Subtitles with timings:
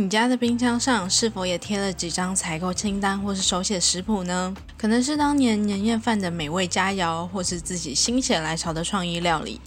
[0.00, 4.54] 你家的冰箱上是否也贴了几张采购清单或是手写食谱呢？
[4.76, 9.60] 可能是当年年夜饭的美味佳肴，或是自己心血来潮的创意料理。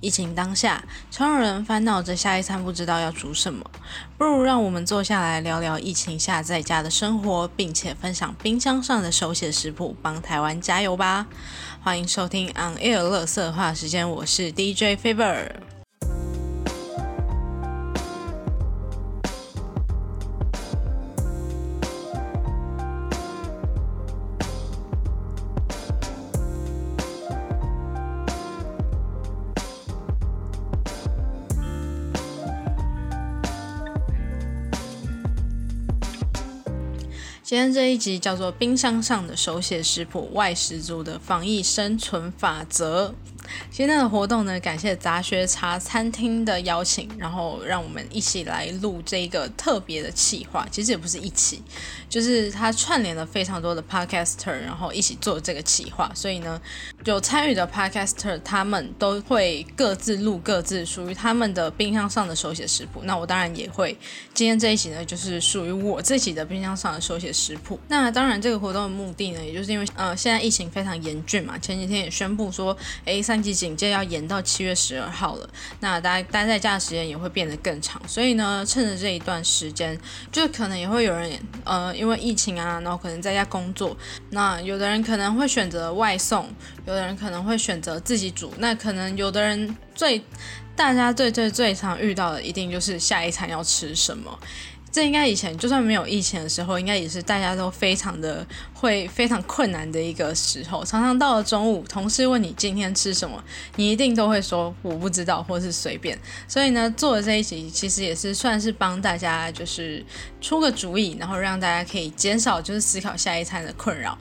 [0.00, 3.62] 疫情当下，常有人烦恼着下一餐不知道要煮什么，
[4.16, 11.26] 不如让我们坐下来聊聊疫情下在家的生活，并且分享冰箱上的手写食谱，帮台湾加油吧！
[11.82, 15.73] 欢迎收听 On Air 乐色话时间，我是 DJ Fever。
[37.54, 43.14] 今天这一集叫做《冰箱上的手写食谱：外食族的防疫生存法则》。
[43.70, 50.66] 今天的活动呢，感谢杂学茶餐厅的邀请，然后让我们一起来录这个特别的企划。
[50.70, 51.62] 其实也不是一起，
[52.08, 56.10] 就是他串联了非常多的 podcaster，然后一起做这个企划。
[56.14, 56.60] 所以呢，
[57.04, 63.00] 有参与的 podcaster 他们都会各自录各自属于他们的冰箱上的手写食谱。
[63.04, 63.96] 那我当然也会，
[64.32, 67.78] 今天这一集呢，就是属于我自己的冰箱上的手写食谱。
[67.88, 75.48] 那当然，这个活动的目的呢，也就是因为呃，现在疫情非常严峻嘛，前几天也宣布说，哎，三级警戒要延到七月十二号了，
[75.80, 79.98] 那大家待在家的时间也会变得更长，所以呢，趁着这一段时间，
[80.32, 81.30] 就可能也会有人
[81.64, 83.94] 呃，因为疫情啊，然后可能在家工作，
[84.30, 86.48] 那有的人可能会选择外送，
[86.86, 90.22] 有的人可能会选择自己煮，那可能有的人最
[90.74, 94.38] 大家最最最常遇到的，一定就是下一餐要吃什么。
[94.94, 100.84] 这应该以前就算没有疫情的时候，应该也是大家都非常的会非常困难的一个时候。
[100.84, 103.42] 常常到了中午，同事问你今天吃什么，
[103.74, 106.16] 你一定都会说我不知道，或是随便。
[106.46, 110.06] 所以呢，做的这一集其实也是算是帮大家就是
[110.40, 114.16] 出个主意，然后让大家可以减少就是思考下一餐的困扰。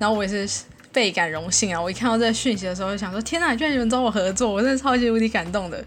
[0.00, 1.80] 然后我也是倍感荣幸啊！
[1.80, 5.84] 我一看到这个讯息的时候，就想说：天哪，居然有人找我合作，我真的超级无敌感动的。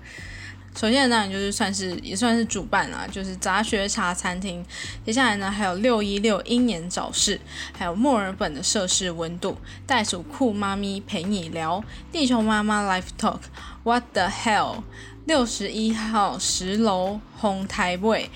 [0.76, 4.66] 首先当然就是算是也算是主办啦，就是杂学茶餐厅。
[5.06, 7.40] 接下来呢，还有六一六英年早市，
[7.78, 14.84] 还有墨尔本的摄氏温度，袋鼠酷妈咪陪你聊，地球妈妈 Life Talk，What the hell，
[15.26, 18.30] 六十一号十楼红台位。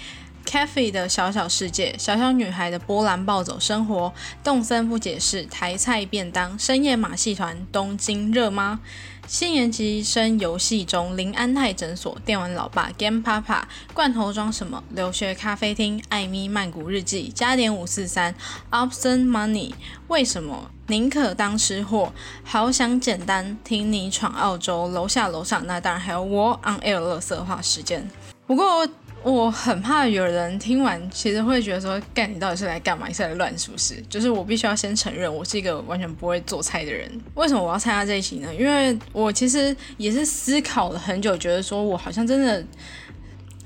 [0.49, 8.79] c a f e 的小小世界，小小女孩的波兰暴走生活，动森不解释，台菜便当，深夜马戏团，东京热吗？
[9.27, 14.81] 新年级生游戏中，林安泰诊所，电玩老爸，Game Papa，罐头装什么？
[14.91, 18.33] 留学咖啡厅，艾咪曼谷日记，加点五四三
[18.71, 19.73] ，Option Money，
[20.07, 22.13] 为什么宁可当吃货？
[22.45, 28.09] 好想简单听你闯澳洲，楼下楼上，那当然还有我 On Air 乐色话时间，
[28.45, 28.87] 不过。
[29.23, 33.07] 我很怕有人听完，其实会觉得说：“干，你到底是来干嘛？
[33.07, 37.11] 你是来乱是不是？”就是我必须要先承认，我是一个完全不会做菜的人。
[37.33, 38.53] 为什么我要参加这一期呢？
[38.55, 42.65] 因为我其实也是思考了很久，觉得说我好像真的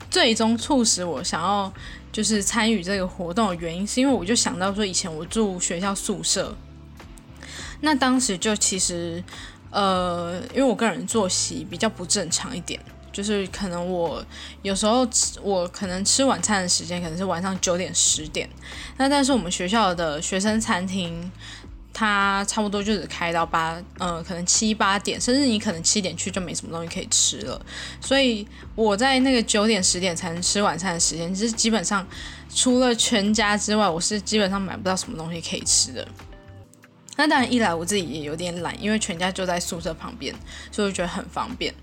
[0.10, 1.72] 最终促使我想要
[2.12, 6.56] 就是参与这个活动的原因，是因为我就想到说，以前我住学校宿舍，
[7.82, 9.24] 那当时就其实
[9.70, 12.80] 呃，因为我个人作息比较不正常一点。
[13.12, 14.24] 就是可能我
[14.62, 18.50] 有时候吃，我可能吃晚餐的时间可能是晚上九点十点，
[18.98, 21.32] 那但是我们学校的学生餐厅，
[21.94, 27.66] 它差不多就只开到八，呃，可能七八点，甚至你可能七点去就没什么东西可以吃了。
[28.00, 32.08] 所以我在那个九点十点才能吃晚餐的时间，其实基本上
[32.54, 36.08] 除了全家之外，我是基本上买不到什么东西可以吃的。
[37.18, 40.34] 那当然一来我自己也有点懒，因为全家就在宿舍旁边，
[40.72, 41.74] 所以我觉得很方便。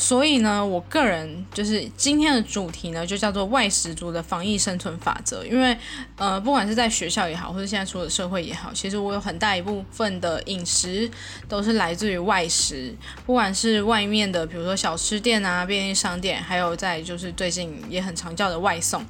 [0.00, 5.44] 所以呢，我个人就是今天的主题呢，就叫做外食族的防疫生存法则。
[5.44, 5.76] 因为，
[6.16, 11.08] 呃，不管是在学校也好，或者现在出了社会也好，其实我有很大一部分的饮食
[11.46, 12.94] 都是来自于外食，
[13.26, 19.04] 不管是外面的，比如说小吃店啊、便利商店，还有在就是最近也很常叫的外送。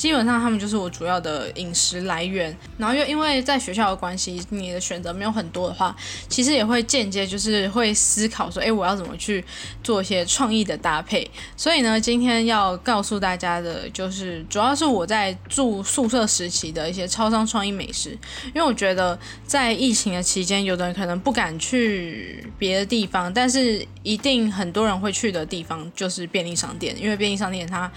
[0.00, 5.94] 基本上他们就是我主要的饮食来源，然后又因为在学校的关系，你的选择没有很多的话，
[6.26, 9.44] 其实也会间接就是会思考说，哎，我要怎么去
[9.84, 11.30] 做一些创意的搭配。
[11.54, 18.16] 所以呢，今天要告诉大家的就是，主要是我在住宿舍时期的一些超商创意美食。
[18.46, 27.92] 因为我觉得在疫情的期间，有的人可能不敢去别的地方，但是一定很多人会去的地方就是便利商店，因为便利商店它。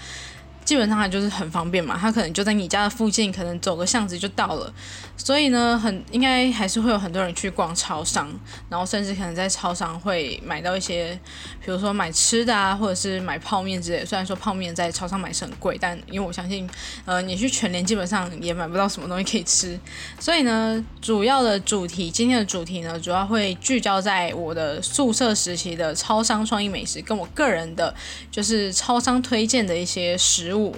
[0.64, 4.72] 基本上它就是很方便嘛，它可能就在你家的附近，可能走个巷子就到了。
[5.16, 8.28] 所以呢，很应该还是会有很多人去逛超商，
[8.68, 11.18] 然后甚至可能在超商会买到一些，
[11.64, 14.04] 比如说买吃的啊，或者是买泡面之类。
[14.04, 16.68] 虽然说泡面在超商买是很贵，但因为我相信，
[17.04, 19.78] 呃，你去全联基本上也买不到什么东西可以吃。
[20.18, 27.94] 所以呢，主要的主题今天的主题呢，主要会聚焦在我的宿舍时期的超商创意美食，跟我个人的
[28.30, 30.54] 就是超商推荐的一些食。
[30.54, 30.76] 物，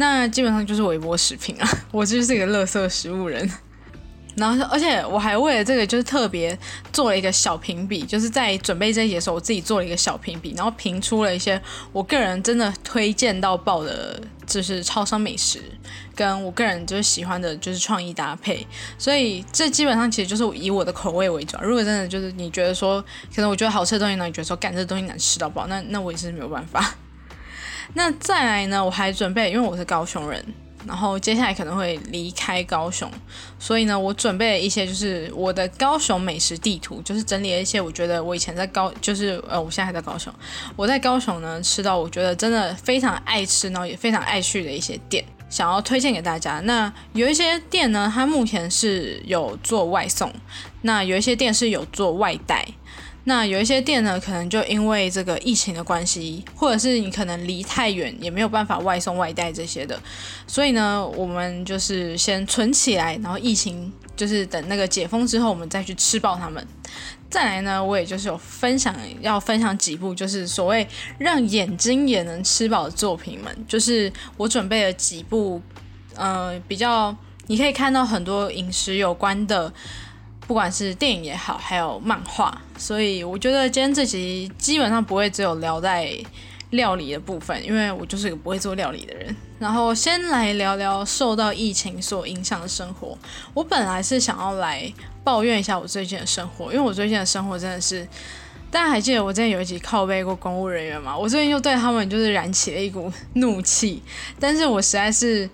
[0.00, 3.48] 那基本上就是微波食品啊， 我就是一个垃圾食物人。
[4.36, 6.58] 然后，而且我还为了这个，就是特别
[6.90, 11.60] 做了一个小评比，就是在准备这一节的时候，我自己做了一个小评比，然后评出了一些
[11.92, 15.60] 我个人真的推荐到爆的，就是超商美食，
[16.14, 18.66] 跟我个人就是喜欢的，就是创意搭配。
[18.96, 21.58] 所以这基本上其实就是以我的口味为主。
[21.60, 23.02] 如果真的就是你觉得说，
[23.34, 26.94] 可能我觉得好吃的东西呢，你觉得说干这东西难吃到爆，那那我也是没有办法。
[27.94, 28.84] 那再来呢？
[28.84, 30.44] 我还准备，因为我是高雄人，
[30.86, 33.10] 然后接下来可能会离开高雄，
[33.58, 40.32] 所以呢，我准备了一些，就是我的高雄美食地图，就是整理了一些我觉得我以前在高，就是呃，我现在还在高雄，
[40.76, 46.60] 我在高雄呢吃到我觉得真的非常爱吃，然后也非常爱去的一些店，想要推荐给大家。
[46.60, 50.32] 那有一些店呢，它目前是有做外送，
[50.82, 52.64] 那有一些店是有做外带。
[53.24, 60.00] 那有一些店呢，可能就因为这个疫情的关系，或者是你可能离太远，也没有办法外送外带这些的，
[60.46, 66.66] 所以呢，我们就是先存起来，然后疫情就是等那个解封之后，我们再去吃爆他们。
[67.28, 70.88] 再来呢，我也就是有分享，要分享几部就是所谓
[71.18, 75.60] 让眼睛也能吃饱的作品们，就是我准备了几部，
[76.16, 77.14] 呃，比较
[77.48, 79.70] 你可以看到很多饮食有关的。
[80.50, 86.12] 不管是电影也好，还有漫画，所以我觉得今天这集基本上不会只有聊在
[86.70, 89.36] 料理的部分，因为我就是一个不会做料理的人。
[89.60, 93.16] 然后先来聊聊受到疫情所影响的生活。
[93.54, 94.92] 我本来是想要来
[95.22, 98.04] 抱怨一下我最近的生活，因为我最近的生活真的是，
[98.72, 101.16] 大家还记得我之前有一集靠背过公务人员吗？
[101.16, 104.02] 我最近又对他们就是燃起了一股怒气，
[104.40, 105.48] 但是我实在是，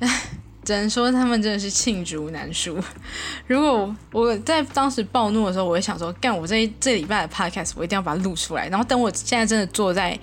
[0.00, 0.22] 唉。
[0.64, 2.78] 只能说他们真的是罄竹难书。
[3.48, 8.68] 如果我在当时暴怒的时候，我会想说，干我这一这礼拜的 podcast 我一定要把它录出来。
[8.68, 10.18] 然后等我现在真的坐在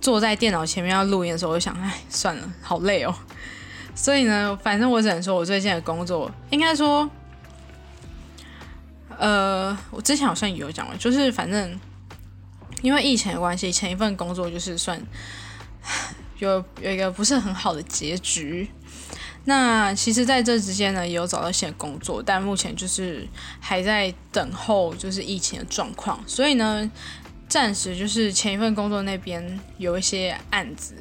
[0.00, 3.14] 坐在电脑前面要录音的时候，我就想，哎，算了，好累哦。
[3.94, 7.10] 所以呢，反正我只能说我最近的工作，应该说，
[9.18, 11.78] 呃，我之前好像有讲过，就是反正
[12.82, 14.98] 因为疫情的关系，前一份工作就是算
[16.38, 18.70] 有有一个不是很好的结局。
[19.44, 23.26] 那其实，在这之间呢，也有找到新的工作，但目前就是
[23.58, 26.22] 还在等候，就是疫情的状况。
[26.26, 26.88] 所以呢，
[27.48, 30.94] 暂时就是前一份工作那边有一些案子，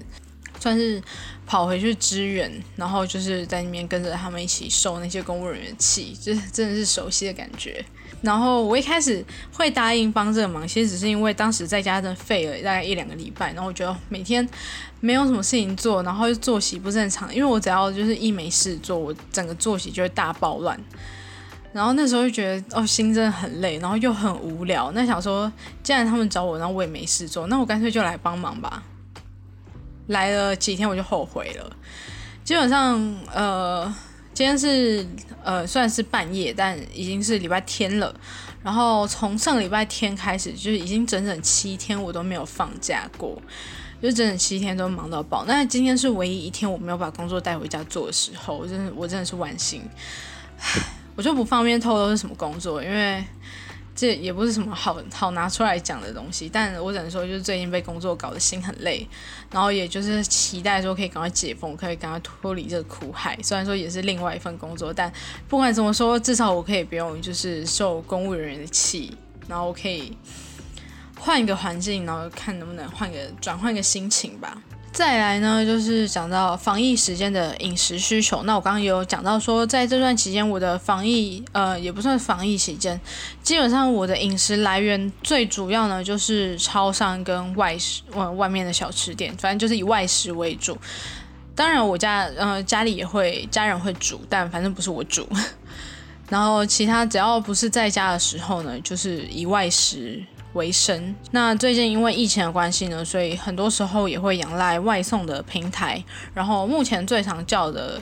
[0.59, 1.01] 算是
[1.45, 7.83] 跑回去支援，然后就是在那边跟着他们一起受那些公务人员气，就是真的是熟悉的感觉。
[8.21, 9.23] 然后我一开始
[9.53, 14.45] 会答应帮这个忙，其实只是因为当时在家真的废了大概一两个礼拜，然后我觉得每天
[14.99, 20.77] 没有什么事情做，然后就作息不正常，因为我只要就是一没事做，我整个作息就会大暴乱。
[21.71, 24.91] 然后那时候就觉得哦，心真的很累，然后又很无聊。
[24.93, 25.49] 那想说，
[25.81, 28.83] 既然他们找我，然后我也没事做，那我干脆就来帮忙吧。
[30.07, 31.71] 来了几天我就后悔了，
[32.43, 33.95] 基本上呃。
[34.39, 35.05] 今天是
[35.43, 38.17] 呃算是半夜，但已经是礼拜天了。
[38.63, 43.37] 然后从上礼拜天开始，就是已经整整七天我都没有放假过，
[44.01, 45.43] 就整整七天都忙到爆。
[45.45, 49.83] 那今天是唯一一天我没有把工作带回家做的时候，我真的我真的是万幸。
[51.17, 53.21] 我就不方便透露是什么工作，因为。
[53.99, 59.05] 这也不是什么好好拿出来讲的东西，但我只能说，就是最近被工作搞得心很累，
[59.51, 63.37] 然后也就是期待说可以赶快解封，可以赶快脱离这个苦海。
[63.43, 65.11] 虽然说也是另外一份工作，但
[65.49, 69.13] 不管怎么说，至少我可以不用就是受公务人员的气，
[69.49, 70.17] 然后我可以
[71.19, 74.61] 换一个环境，然后看能不能换个转换个心情吧。
[74.91, 78.43] 再来呢，就是讲到防疫时间的饮食需求。
[78.43, 82.99] 那我刚刚有讲到说，在这段期间，我的防疫呃也不算防疫期间，
[83.41, 90.77] 基本上我的饮食来源最主要呢就是超商跟外食，外外面的小吃店，反正就是以外食为主。
[91.55, 95.25] 当然我家呃家里也会家人会煮，但反正不是我煮。
[96.27, 100.21] 然后其他只要不是在家的时候呢，就是以外食。
[100.53, 101.15] 为生。
[101.31, 106.03] 那最近因为疫情的关系呢，所以很多时候也会仰赖外送的平台。
[106.33, 108.01] 然后目前最常叫的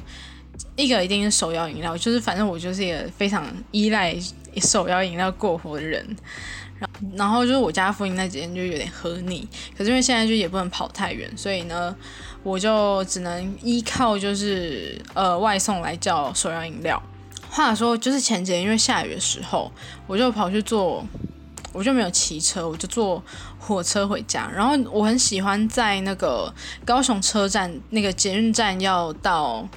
[0.75, 4.15] 一个一定是手摇饮料，就是反正我就是一个非常依赖
[4.57, 6.05] 手摇饮料过活的人。
[7.15, 11.95] 然后就是我家附近那几天就有点喝腻，可是因为现在就也不能跑太远，所以呢，
[12.43, 17.01] 我就只能依靠就是呃外送来叫手摇饮料。
[17.49, 19.71] 话说就是前几天因为下雨的时候，
[20.05, 21.03] 我就跑去做，
[21.77, 23.23] 我就没有骑车，我就坐
[23.59, 24.49] 火车回家。
[24.51, 26.51] 然后我很喜欢在那个
[26.83, 29.67] 高雄车站那个捷运站要到。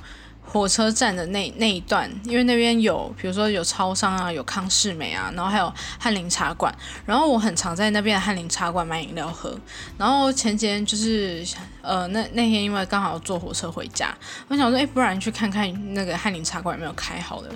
[0.53, 6.75] 火车站的那那一段，因为那边有，比如说有超商啊，有康世美啊，然后还有翰林茶馆，
[7.07, 9.57] 然后我很常在那边的翰林茶馆买饮料喝。
[9.97, 11.47] 然后前几天就是，
[11.83, 14.13] 呃，那那天因为刚好坐火车回家，
[14.49, 17.49] 我想说，哎，不然去看看那个翰林茶馆有没有开好的。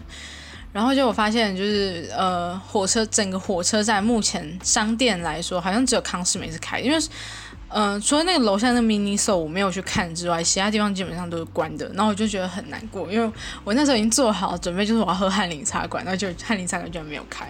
[0.75, 6.99] 然后就我发现，就是呃，火车整个火车站目前商店来说，好像只有康士美是开，因为。
[7.77, 11.89] 嗯，除了那个楼下那 mini s o 我没有去看之外，其他地方基本上都是关的。
[11.93, 13.33] 然后我就觉得很难过，因为
[13.65, 17.47] 我那时候已经做好准备，就是我要喝翰林茶馆，然后就翰林茶馆居然没有开。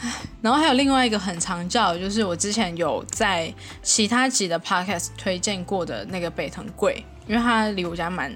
[0.00, 3.52] 唉然后还有另外一个很常叫，就是我之前有在
[3.82, 8.34] 其他集的 podcast 推荐过的那个北藤贵，因为它离我家蛮，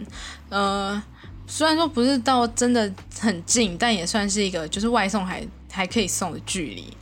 [0.50, 1.02] 呃，
[1.50, 6.96] 虽然说不是到真的很近，但也算是一个就是外送还还可以送的距离。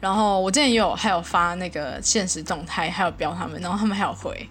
[0.00, 4.48] 然后我之前也有还有发那个现实动态，还有标他们，然后他们还有回。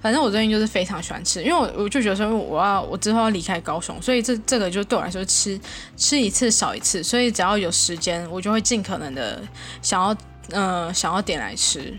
[0.00, 5.60] 反正我最近就是非常喜欢吃，因为我我就觉得说我要我之后要离开高雄，所以这这个就对我来说吃
[5.96, 9.42] 吃一次少一次，所以只要有时间，我就会尽可能的
[9.82, 10.16] 想要
[10.50, 11.92] 嗯想要点来吃。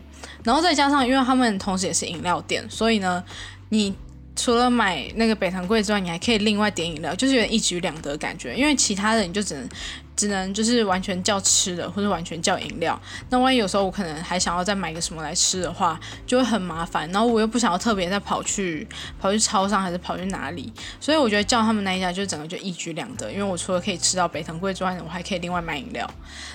[0.44, 3.22] 然后再加上因为他们同时也是饮料店，所以呢，
[3.70, 3.94] 你
[4.36, 8.56] 除了买那个北糖柜之外，你还可以另外点饮料，就是有点一举两得感觉。
[8.56, 9.70] 因为其他的你就只能。
[10.16, 13.02] 只能就是完全叫吃的，或者完全叫饮料。
[13.32, 17.10] 那万一有时候我可能还想要再买个什么来吃的话，就会很麻烦。
[17.10, 18.88] 然后我又不想要特别再跑去
[19.20, 20.72] 跑去超商，还是跑去哪里？
[21.00, 26.08] 所以我觉得叫他们那一家就整个就一举两得，因为我除了可以吃到北藤贵之外，我还可以另外买饮料。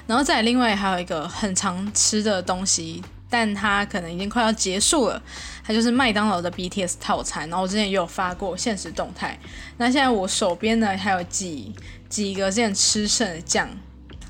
[0.07, 3.03] 然后再另外还有一个很常吃的东西。
[3.31, 5.23] 但它可能已经快要结束了，
[5.69, 7.47] 它就是麦当劳的 BTS 套餐。
[7.51, 9.39] 然后我之前也有发过现实动态。
[9.77, 11.75] 那现在我手边呢还有几
[12.09, 13.69] 几个之前吃剩的酱，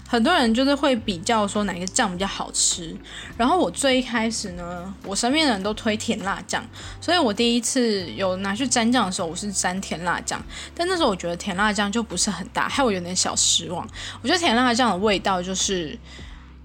[0.08, 2.96] 很多人就是会比较说哪个酱比较好吃。
[3.36, 6.60] 然后我最一开始呢，我身边的人都推甜辣酱，
[7.00, 10.42] 所以我第一次有拿去沾酱的时候，我是沾甜辣酱。
[10.74, 13.88] 但那时候我觉得甜辣酱就不是很大，害我有点小失望。
[14.20, 15.96] 我觉得甜辣酱的味道就是。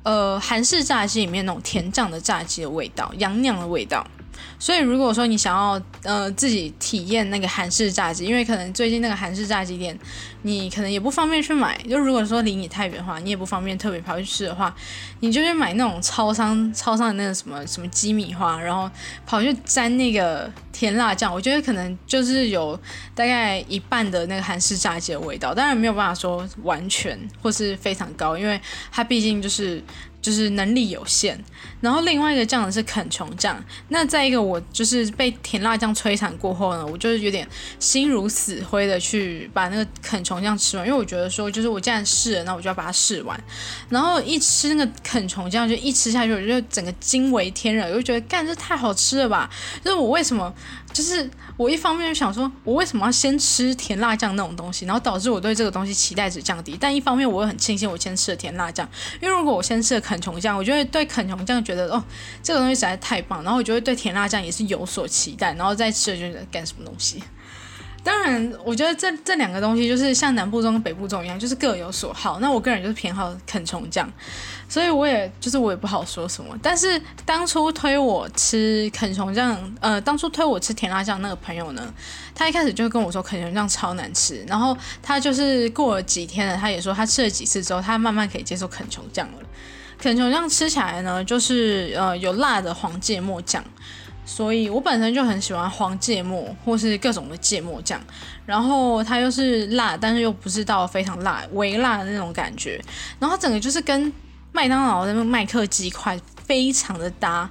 [0.06, 4.06] 呃，韩式炸鸡里面那种甜酱的炸鸡的味道，洋酿的味道。
[4.59, 9.97] 所以如果说你想要呃自己体验那个韩式炸鸡，因为可能最近那个韩式炸鸡店，
[10.43, 11.77] 你可能也不方便去买。
[11.89, 14.73] 就如果说离你太远的话，你也不方便特别跑去吃的话，
[15.19, 18.89] 你就去买那种超商超商的那个什么什么鸡米花，然后
[19.25, 21.33] 跑去沾那个甜辣酱。
[21.33, 22.79] 我觉得可能就是有
[23.13, 28.59] 大概一半的那个韩式炸鸡的味道，当然没有办法说完全或是非常高，因为
[28.91, 29.83] 它毕竟就是。
[30.24, 31.38] 就是能力有限，
[31.82, 33.62] 然后另外一个酱呢是肯琼酱。
[33.89, 37.46] 那再一个，我就是被甜辣酱摧残过后呢，我就是有点
[37.77, 43.38] 心如死灰的去把那个肯琼酱吃完，因为我觉得说，就是我既然试了，那我就要把它试完。
[43.89, 49.50] 然后一吃那个肯琼酱，就一吃下去，我就整个惊为天人，我就觉得干这太好吃了吧！
[49.84, 50.56] 就是我为什么？
[50.94, 56.75] 就是我一方面就想说，我为什么要先吃甜辣酱那种东西，然后导致我对这个东西期待值降低。
[56.79, 58.88] 但一方面我又很庆幸我先吃了甜辣酱，
[59.22, 62.03] 因为如果我先吃了肯琼酱，我就会对肯琼酱觉得哦，
[62.41, 67.22] 这个东西实在太棒，然后我就会对甜辣酱也是有所期待，然后再吃就是干什么东西。
[68.03, 72.39] 当然，我觉得这这两个东西就是像南部粽跟北部粽一样，就是各有所好。
[72.41, 74.12] 那我个人就是偏好肯虫酱，
[74.67, 76.53] 所以我也就是我也不好说什么。
[76.62, 81.93] 但是当初推我吃肯虫酱，呃，当初推我吃甜辣酱那个朋友呢，
[82.36, 84.43] 他一开始就跟我说肯虫酱超难吃。
[84.50, 89.38] 然后他就是过了几天了，他也说他吃了几次之后，他慢慢可以接受肯虫酱了。
[89.98, 93.63] 肯虫酱吃起来呢，就是呃有辣的黄芥末酱。
[94.25, 98.01] 所以我本身就很喜欢黄芥末或是各种的芥末酱，
[98.46, 102.82] 然后它又是辣，但是又不是到非常辣、微辣的那种感觉，
[103.20, 104.12] 然后整个就是跟
[104.51, 107.50] 麦当劳的那个麦克鸡块非常的搭。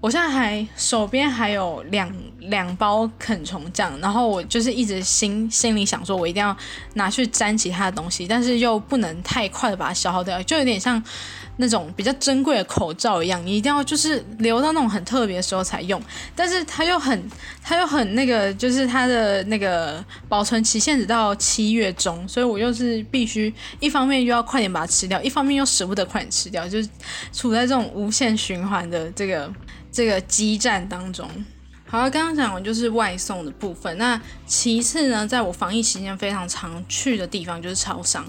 [0.00, 2.08] 我现在还手边还有两
[2.40, 6.56] 两包肯虫酱，然后我就是一直心心里想说，我一定要
[6.94, 11.02] 拿去沾其他的东西，但是又不能太快的把它消耗掉，就有点像。
[11.60, 16.00] 那种比较珍贵的口罩一样，你一定要就是留到那种很特别的时候才用。
[16.36, 17.28] 但是它又很，
[17.64, 26.88] 它又很那个，就是它的那个保存期限只到七月中，所以我又是必须一方面又要快点把它吃掉，一方面又舍不得快点吃掉，就是
[27.32, 29.52] 处在这种无限循环的这个
[29.90, 31.28] 这个激战当中。
[31.90, 33.96] 好，刚刚讲的就是外送的部分。
[33.96, 38.26] 那其次呢，在我防疫期间非常常去的地方就是超商。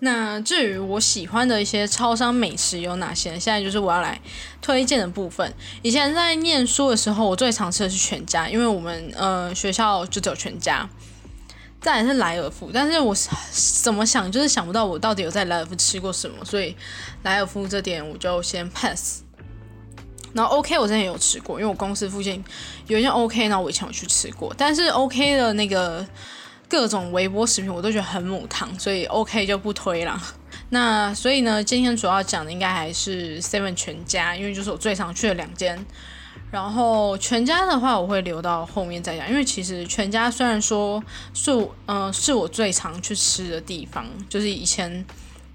[0.00, 3.38] 那至于我喜欢的一些超商美食有哪些？
[3.38, 4.18] 现在就是我要来
[4.62, 5.52] 推荐的部分。
[5.82, 10.88] 以前在念书的时候，我最常吃的是全家，因为我们呃学校就只有全家。
[11.82, 13.14] 再来是莱尔富，但是我
[13.82, 16.74] 怎么想就是想不到我到底有在莱尔富吃过什么，所以
[17.24, 19.20] 莱尔富这点我就先 pass。
[20.34, 22.42] 然后 OK 我之前有吃过，因为我公司附近
[22.86, 26.06] 有一间 OK，然后我以前有去吃过，但是 OK 的那个。
[26.68, 30.18] 各种微波食品我都觉得很母汤，所以 OK 就不推了。
[30.70, 35.84] 那所以呢，今天主要讲的应该还是 Seven 全家，因为就是我最常去的两间。
[36.50, 41.50] 然后全家的话，我会留到后面再讲，因为其实全家虽然说是
[41.84, 45.04] 嗯是我最常去吃的地方，就是以前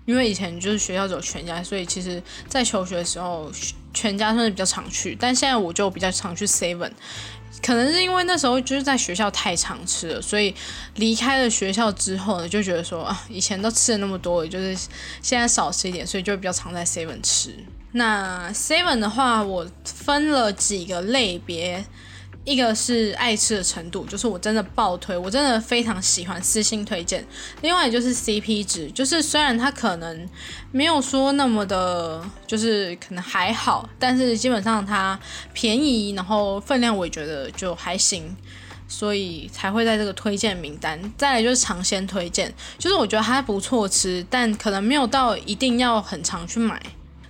[0.05, 3.51] 因为以前就是学校只有全家，所以其实在求学的时候
[3.97, 6.91] 全家算是比较常去，但现在我就比较常去 Seven。
[7.63, 10.53] 可能是因为那时候就是在学校太常吃了，所以
[10.95, 14.77] 离开了学校之后呢，就觉得说啊，以前都吃了那么多，就是
[15.23, 17.55] 现在少吃一点，所以就比较常在 Seven 吃。
[17.93, 21.83] 那 Seven 的话，我分了几个类别。
[22.47, 27.27] 一个是爱吃的程度，就是我真的爆推，我真的非常喜欢，私信推荐。
[27.61, 30.29] 另外就是 CP 值，就是虽然它可能
[30.71, 35.19] 没有说那么的，就是可能还好，但是基本上它
[35.51, 38.33] 便宜，然后分量我也觉得就还行，
[38.87, 40.97] 所以才会在这个推荐名单。
[41.17, 46.81] 再来就是尝鲜推荐，就是我觉得它不错吃，但可能没有到一定要很常去买。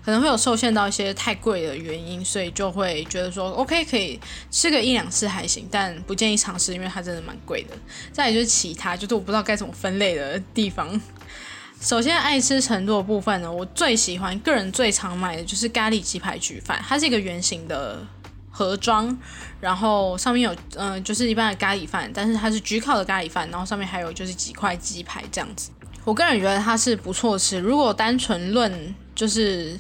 [0.08, 4.18] 可能会有受限到一些太贵的原因，所以就会觉得说，OK，可以
[4.50, 7.76] 吃个一两次还行，但不建议尝试，因为它真的蛮贵的。
[8.14, 10.98] 再就是其他，就是我不知道该怎么分类的地方。
[11.82, 18.00] 首先，爱吃程度的部分呢，我最喜欢，个人最常买的就是咖喱鸡排焗饭，它是一个圆形的
[18.50, 19.14] 盒装，
[19.60, 25.70] 然后上面有，嗯，就是一般的咖喱饭，但是它是焗烤的咖喱饭，然后上面还有就是几块鸡排这样子。
[26.06, 28.96] 我个人觉得它是不错吃，如果单纯论。
[29.18, 29.76] 就是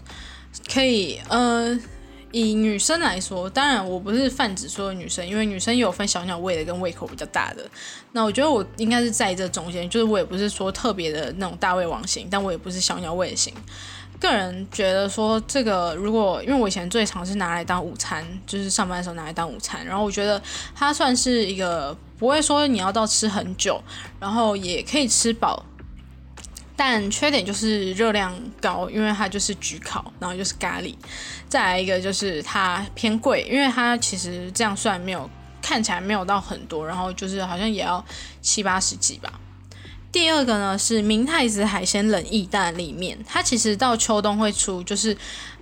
[0.73, 1.79] 可以，呃，
[2.31, 7.63] 以女生来说，当然我不是泛指所有女生，因为女生有分小鸟胃的跟胃口比较大的。
[8.13, 13.53] 那我觉得我应该是在这中间，就是我也不是说特别的那种大胃王型，但我也不是小鸟胃型。
[14.19, 20.41] 个人觉得说这个，如果因为我以前最常是拿来当午餐，就是上班的时候拿来当午餐，然后我觉得
[20.73, 23.79] 它算是一个不会说你要到吃很久，
[24.19, 25.63] 然后也可以吃饱。
[26.79, 30.93] 但缺点就是热量高，因为它就是焗烤，然后就是咖喱。
[31.49, 35.27] 再来一个就是它偏贵，因为它其实这样算没有
[35.59, 38.05] 看起来没有到很多，然后就是好像也要
[38.43, 39.39] 七八十几吧。
[40.11, 45.15] 第二个呢是明太子海鲜冷意大利面，它其实到秋冬会出，就是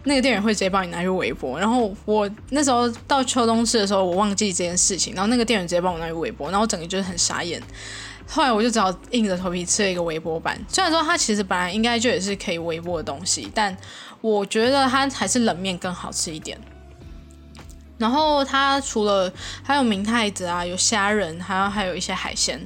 [0.04, 1.60] 那个店员会直接帮你拿去微波。
[1.60, 7.62] 然后我那时候到秋冬吃的时候，我忘记这件事情，然后那个店员直接帮我拿去微波，然后我整个就是很傻眼。
[8.28, 10.60] 后来我就只好硬着头皮吃了一个微波版。
[10.68, 13.76] 虽然说它其实本来应该就也是可以微波的东西，但
[14.22, 16.60] 我觉得它还是冷面更好吃一点。
[17.98, 19.32] 然后它除了
[19.64, 22.60] 还有明太子啊，有虾仁，还有还有一些海鲜。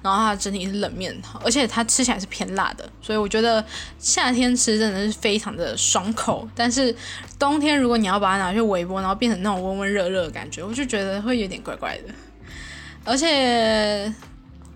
[0.00, 1.12] 然后它整体是冷面，
[1.44, 3.62] 而且它吃起来是偏辣的，所以我觉得
[3.98, 6.48] 夏天吃真的是非常的爽口。
[6.54, 6.94] 但是
[7.36, 12.14] 冬天如果你要把它拿去微波，然后变成那种温温热热的感觉，我就觉得会有点怪怪的，
[13.04, 14.14] 而且。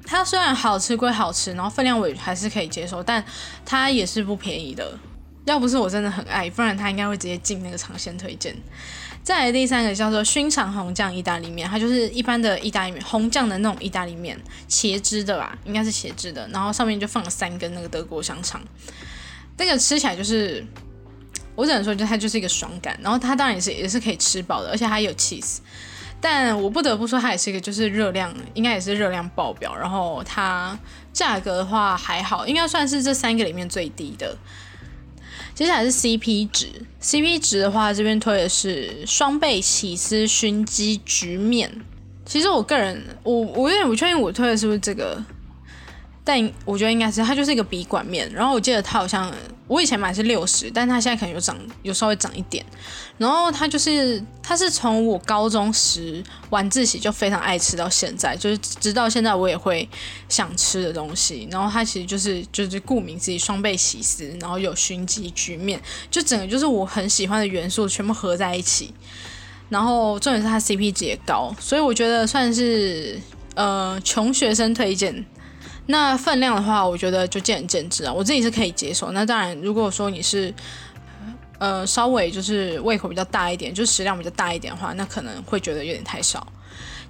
[0.04, 3.24] 它虽然好吃归好吃，然后分量我也还是可以接受，但
[3.64, 4.98] 它也是不便宜的。
[5.44, 8.54] 要不是我真的很爱，不然它应该会直接进那个尝鲜推荐。
[9.24, 14.38] 再来第三个叫做熏肠红酱意大利面，它就是一般的意大利面，红酱的那种意大利面，
[14.68, 18.60] 茄汁的吧，应该是茄汁的，然后上面就放了三根那个德国香肠，
[19.56, 20.64] 那个吃起来就是，
[21.54, 25.58] 我只能说就它就是一个爽感，然后它当然也是也是可以吃饱的，而且它有 cheese。
[26.22, 29.76] 但我不得不说，它也是一个就是热量，应该也是热量爆表。
[29.76, 30.78] 然后它
[31.12, 34.38] 价格的话还好，应该算是这三个里面最低的。
[35.52, 36.68] 接下来是 CP 值
[37.02, 41.70] ，CP 值的话，这边推的是双倍起司熏鸡焗面。
[42.24, 45.20] 其实我个人，我我有点不确定我推的是不是这个。
[46.24, 49.32] 但我觉得应该是它就是一个笔管面，然后我记得它好像
[49.66, 52.64] 我以前买是六十，但它现在可能有涨，有稍微涨一点。
[53.18, 59.88] 然后它就是它是从我高中时晚自习就非常爱吃到现在，就是直到现在我也会
[60.28, 61.48] 想吃的东西。
[61.50, 68.94] 然后它其实就是就是顾名思义双倍起司，然后有熏鸡焗面，就整个就是我很喜欢的元素全部合在一起。
[69.68, 73.18] 然后重点是它 CP 值也高，所以我觉得算是
[73.56, 75.24] 呃穷学生推荐。
[75.86, 78.12] 那分量的话，我觉得就见仁见智啊。
[78.12, 79.10] 我自己是可以接受。
[79.12, 80.54] 那当然，如果说你是
[81.58, 86.46] 呃稍微就是胃口比较大一点，就食量比较大一点的话，那可能会觉得有点太少。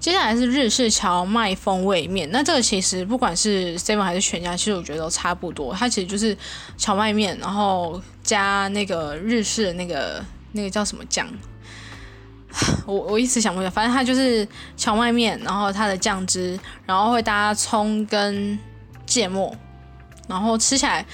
[0.00, 5.72] 接下来是日式荞麦风味面，那这个其实不管是 Seven 还是全家，其实我觉得都差不多。
[5.72, 6.36] 它其实就是
[6.76, 11.28] 荞麦面，然后加那个日式的那个那个叫什么酱？
[12.86, 18.58] 我我一直想不起来，反正它就是荞麦面，然后它的酱汁，然后会搭葱跟
[19.06, 19.54] 芥末，
[20.28, 21.04] 然后吃起来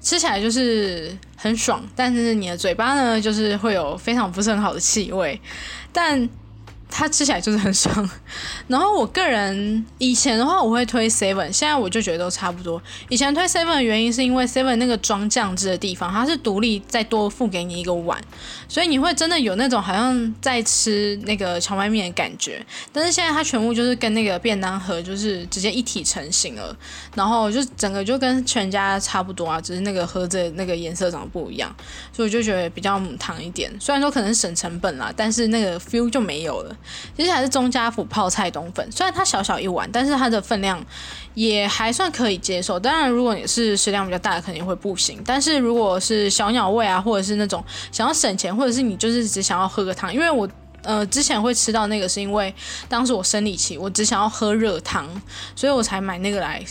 [0.00, 5.40] 吃起来就是很爽，但是你的嘴巴呢，就是会有非常不是很好的气味，
[5.92, 6.28] 但。
[6.94, 8.10] 它吃起来就是很爽，
[8.68, 12.82] 然后我个人以前的话我会推 Seven，现在我就觉得都差不多。
[13.08, 18.20] 以前推 Seven 的原因是因为 Seven 那个装酱汁的地方，它是独立再多付给你一个碗，
[18.72, 22.64] 所以你会真的有那种好像在吃那个荞麦面的感觉。
[22.90, 26.74] 但是现在它全部就是跟那个便当盒就是直接一体成型了，
[27.14, 31.70] 然后就整个就跟全家差不多啊，只是那个盒子那个颜色长得不一样，
[32.14, 33.70] 所以我就觉得比较母汤一点。
[33.78, 36.74] 虽然说可能省成本啦，但是那个 feel 就没有了。
[37.14, 40.82] 接下来是中家府泡菜冬粉，虽然它小小一碗，但是它的分量
[41.34, 42.78] 也还算可以接受。
[42.78, 45.22] 当然，如果你是食量比较大的，肯定会不行。
[45.24, 50.48] 但是如果是小鸟胃啊，或者是那种想要省钱，或者是你就是只想要喝个汤，因为我
[50.82, 52.54] 呃之前会吃到那个，是因为
[52.88, 55.08] 当时我生理期，我只想要喝热汤，
[55.56, 56.62] 所以我才买那个来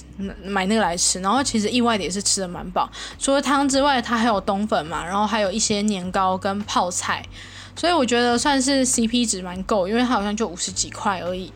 [0.44, 1.20] 买那个来吃。
[1.22, 7.26] 然后其实意外的也是吃的蛮饱，除了汤之外，它还有冬粉嘛，然后还有一些年糕跟泡菜。
[7.74, 11.52] 所以我觉得算是 CP 值蛮够，因为它好像就五十几块而已。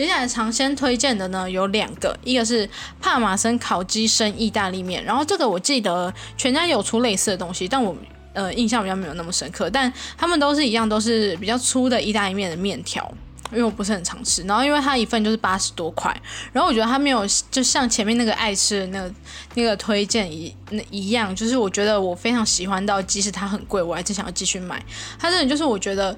[0.00, 2.66] 接下来尝鲜推荐的呢有两个，一个是
[3.02, 7.94] 帕玛森烤鸡生意大利面，然后这个我记得全家有出类似的东西，但我
[8.32, 13.12] 呃印象比较没有那么深刻，但他们都是一样，都是比较粗的意大利面的面条。
[13.52, 16.16] 因为我不是很常吃，然后因为它一份就是八十多块，
[16.52, 19.12] 然后我觉得它没有就像前面那个爱吃的那个
[19.54, 24.80] 那个推荐一那一样，就是我觉得我非常喜欢到，即使它很贵，我还是想要继续买。
[25.18, 26.16] 它真的就是我觉得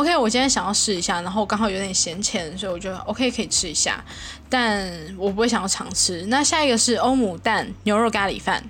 [0.00, 4.02] ，OK，我今天想要试一下，然后刚好有点闲钱，所以我觉得 OK 可以吃一下，
[4.48, 6.24] 但我不会想要常吃。
[6.28, 8.64] 那下一个是欧姆蛋牛肉咖喱饭。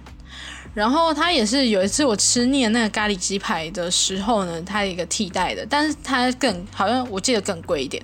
[0.72, 8.02] 然后它也是有一次我吃腻了那个咖喱鸡排的时候呢，它一个替代的，但是它更好像我记得更贵一点。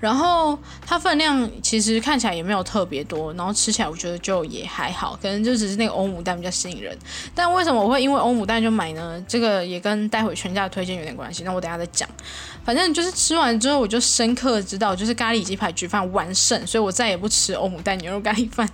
[0.00, 6.96] 然后它分量其实看起来也没有特别多，然后吃起来我觉得就也还好，可能就只是那个欧姆蛋比较吸引人。
[7.34, 9.24] 但为什么我会因为欧姆蛋就买呢？
[9.26, 12.08] 这个也跟待会全家推荐有点关系，那我等下再讲。
[12.64, 18.68] 反正就是吃完之后我就深刻知道，就是咖喱鸡排焗饭完胜，所以我再也不吃欧姆蛋牛肉咖喱饭。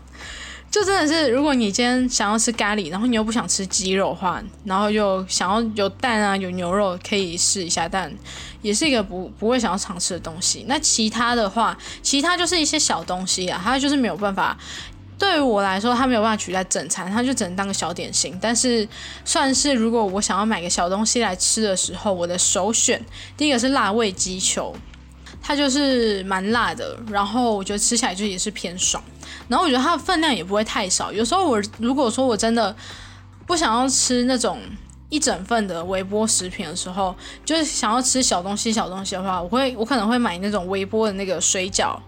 [0.70, 8.12] 就真的是，如果你今天想要吃咖喱，然后你又不想吃鸡肉的话，然后又想要有蛋啊，有牛肉，可以试一下，但
[8.62, 10.64] 也是一个不不会想要尝试的东西。
[10.68, 14.56] 那其他的话，其他就是一些小东西啊，它就是没有办法，
[15.18, 18.38] 对于我来说，它没有办法取代正餐，它就只能当个小点心。
[18.40, 18.88] 但是
[19.24, 23.04] 算是如果我想要买个小东西来吃的时候，我的首选，
[23.36, 24.72] 第一个是辣味鸡球。
[25.42, 29.02] 它就是蛮辣的，然后我觉得吃起来就也是偏爽，
[29.48, 31.12] 然后我觉得它的分量也不会太少。
[31.12, 32.74] 有时候我如果说我真的
[33.46, 34.60] 不想要吃那种
[35.08, 41.98] 一整份的微波食品的时候，就是想要吃小东西小东西的话，我会我可能会买那种微波的那个水饺，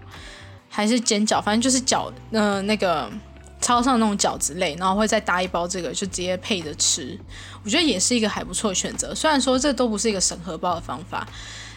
[0.69, 3.11] 还是煎饺，反正就是饺，呃，那个
[3.61, 7.19] 超上那种饺子类，然后会再搭一包这个，就直接配着吃，
[7.65, 9.15] 我觉得也是一个还不错的选择。
[9.15, 11.27] 虽然说这都不是一个省荷包的方法。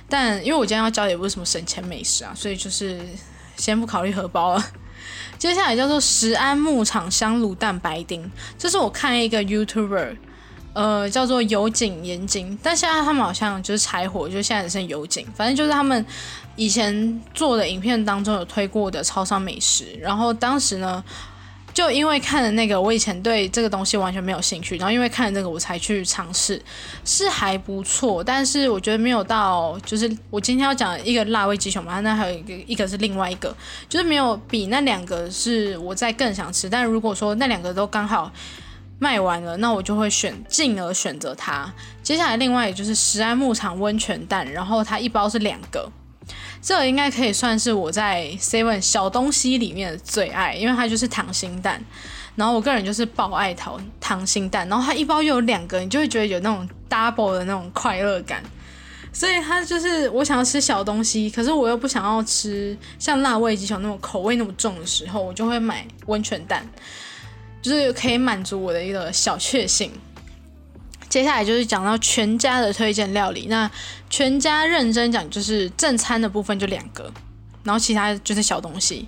[0.07, 2.99] 但因为我今天要教也不是什么省钱美食啊，所以就是
[3.57, 4.63] 先不考虑荷包了。
[5.37, 10.15] 接下来叫做石安牧场香卤蛋白丁，这是我看一个 YouTuber，
[10.73, 16.05] 呃，叫做油井盐井，但现在他们好像就是柴火，就现在只剩油井，反正就是他们
[16.55, 21.03] 以前做的影片当中有推过的超商美食，然后当时呢。
[21.75, 26.59] 就因为看了那个，我以前对这个东西完全没有兴趣，然后因为看了那个，我才去尝试，
[27.03, 33.53] 是还不错，但是我觉得没有到，就是我今天要讲一个辣味鸡胸嘛，那还有一个一个是另外一个，
[33.89, 38.31] 就是没有比那两个是我在更想吃，但如果说那两个都刚好
[38.97, 41.69] 卖完了，那我就会选进而选择它。
[42.01, 45.91] 接下来另外就是石安牧场温泉蛋，然后它一包是两个。
[46.61, 51.79] 这应该可以算是我在 Seven 小东西里面的最爱，因为它就是溏心蛋，
[52.35, 58.41] 然后我个人就是爆爱溏溏心蛋，然后它一包又有两个，你就会觉得有那种 double 的那种快乐感，
[59.13, 66.67] 所以它就是我想要吃小东西，可是我又不想要吃像辣味鸡球那种口味那么重的时候，我就会买温泉蛋，
[67.61, 69.91] 就是可以满足我的一个小确幸。
[71.15, 73.45] 接下来就是讲到全家的推荐料理。
[73.47, 73.71] 那
[74.09, 77.09] 全家认真讲，就是正餐的部分就两个，
[77.63, 79.07] 然后其他就是小东西。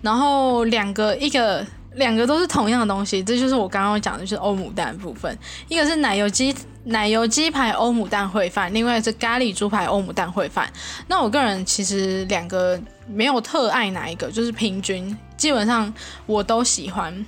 [0.00, 1.66] 然后两个，一个
[1.96, 5.36] 两个都是同样的东西，这就是我刚刚讲的，就是欧姆蛋部分。
[5.66, 10.72] 一个是奶油鸡奶油鸡排欧姆蛋烩饭，另外是咖喱猪排欧姆蛋烩饭。
[11.08, 15.92] 那我个人其实两个没有特爱哪一个，就是平均，基本上
[16.24, 17.26] 我都喜欢。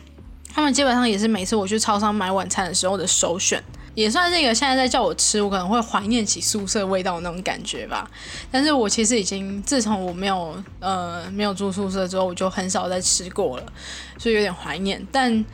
[0.54, 3.60] 他们基本上也是每次我去超商买晚餐的时候的首选，
[4.00, 8.10] 也算是一个现在在叫我吃，我可能会怀念起宿舍味道那种感觉吧。
[8.50, 13.72] 但是我其实已经自从我没有呃没有住宿舍之后，我就很少再吃过了，
[14.16, 15.06] 所以有点怀念。
[15.12, 15.44] 但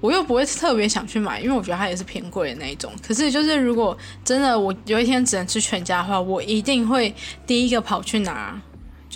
[0.00, 2.90] 我又不会特别想去买，因为我觉得它也是偏贵的那一种。
[3.06, 7.14] 可是就是如果真的我有一天只能吃全家的话，我一定会
[7.46, 8.58] 第一个跑去拿。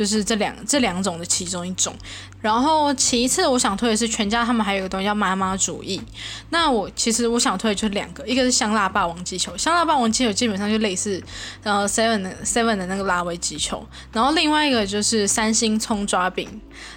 [0.01, 1.95] 就是这两这两种的其中一种，
[2.41, 6.01] 然后其次我想推的是全家，他们还有一个东西叫妈妈主义。
[6.49, 11.23] 那我其实我想推的就两个，一个是香辣霸王鸡球，香辣霸王鸡球基本上就类似
[11.65, 16.49] 呃 seven seven 的那个辣味鸡球，然后另外一个就是三星葱抓饼。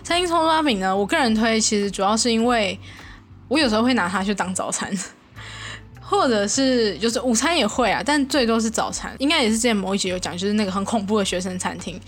[0.02, 2.80] 三星葱抓饼呢，我个人推其实主要是因为
[3.50, 4.90] 我有时候会拿它去当早餐，
[6.00, 9.14] 或者是就是午餐也会啊，但最多是早餐。
[9.20, 12.00] 应该也是之前某一集有讲，就是那个很恐怖的学生餐厅。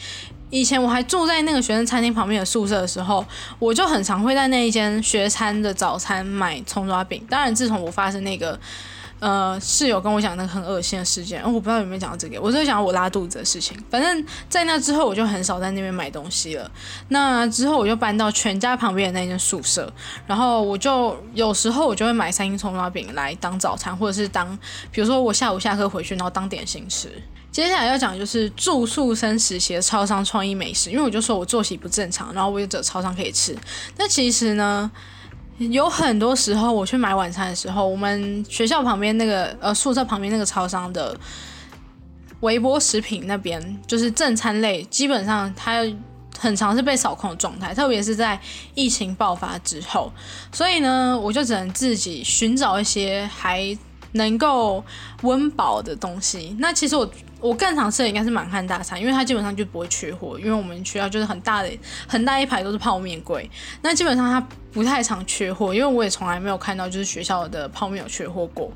[0.56, 3.26] 以前我还住在那个学生餐厅旁边的宿舍的时候，
[3.60, 7.22] 我就很常会在那一间学餐的早餐买葱抓饼。
[7.30, 8.58] 当然，自从我发生那个
[9.20, 13.78] 呃室友跟我讲那个很恶心的事件，我不知道有没有讲到这个，我就讲我拉肚子的事情。
[13.89, 16.72] 反正，在那之后，我就很少在那边买东西了。
[17.10, 19.91] 那之后，我就搬到全家旁边的那间宿舍，
[20.26, 24.58] 然后我就有时候我就会买三星葱抓饼来当早餐，或者是当
[24.89, 27.12] 比如说我下午下课回去，然后当点心吃。
[27.56, 33.58] 接下来要讲就是住宿生实习的超商创意美食，因为我就说我作息不正常，然后我有找超商可以吃。
[33.96, 34.91] 那其实呢，
[35.58, 41.18] 有很多时候我去买晚餐的时候，我们学校旁边那个呃宿舍旁边那个超商的
[42.41, 45.82] 微波食品那边，就是正餐类，基本上它
[46.38, 48.38] 很常是被扫空的状态，特别是在
[48.74, 50.12] 疫情爆发之后。
[50.52, 53.65] 所以呢，我就只能自己寻找一些还
[54.12, 54.84] 能够
[55.22, 56.54] 温饱的东西。
[56.60, 57.10] 那其实我。
[57.45, 61.69] 我更常吃的应该是满汉大餐，因为它基本上就不会缺货，因为我们学校就是很大的
[62.08, 63.49] 很大一排都是泡面柜，
[63.84, 68.71] 那基本上它不太常缺货，因为我也从来没有看到就是学校的泡面有缺货过。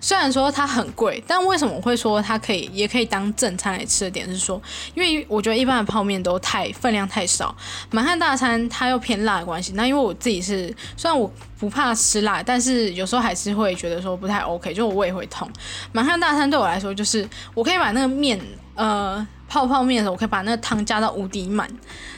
[0.00, 4.60] 虽然说它很贵，但为什么我会说它可以也可以当正餐来吃的点是说，
[4.94, 7.54] 因为我觉得一般的泡面都太分量太少，
[7.90, 9.72] 满汉大餐它又偏辣的关系。
[9.74, 15.46] 那因为我自己是虽然我不怕吃辣，但是有时候还是会觉得说不太 OK，就我胃会痛。
[15.92, 18.40] 满汉大餐对我来说就是我可以把那个面
[18.74, 21.68] 呃泡泡面的时候，我可以把那个汤加到无敌满，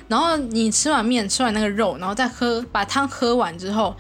[0.07, 3.97] 然后你吃完面吃完那个肉，然后再喝把汤喝完之后，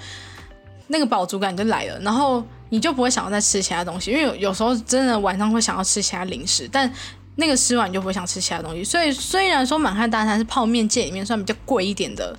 [0.86, 2.44] 那个饱足感就来了，然后。
[2.72, 6.90] 你就不会想要再吃其他东西，因为有有时候真的晚上会想要吃其他零食，但
[7.36, 8.82] 那个吃完你就不会想吃其他东西。
[8.82, 12.34] 所以虽然说满汉大餐是泡面界里面算比较贵一点的，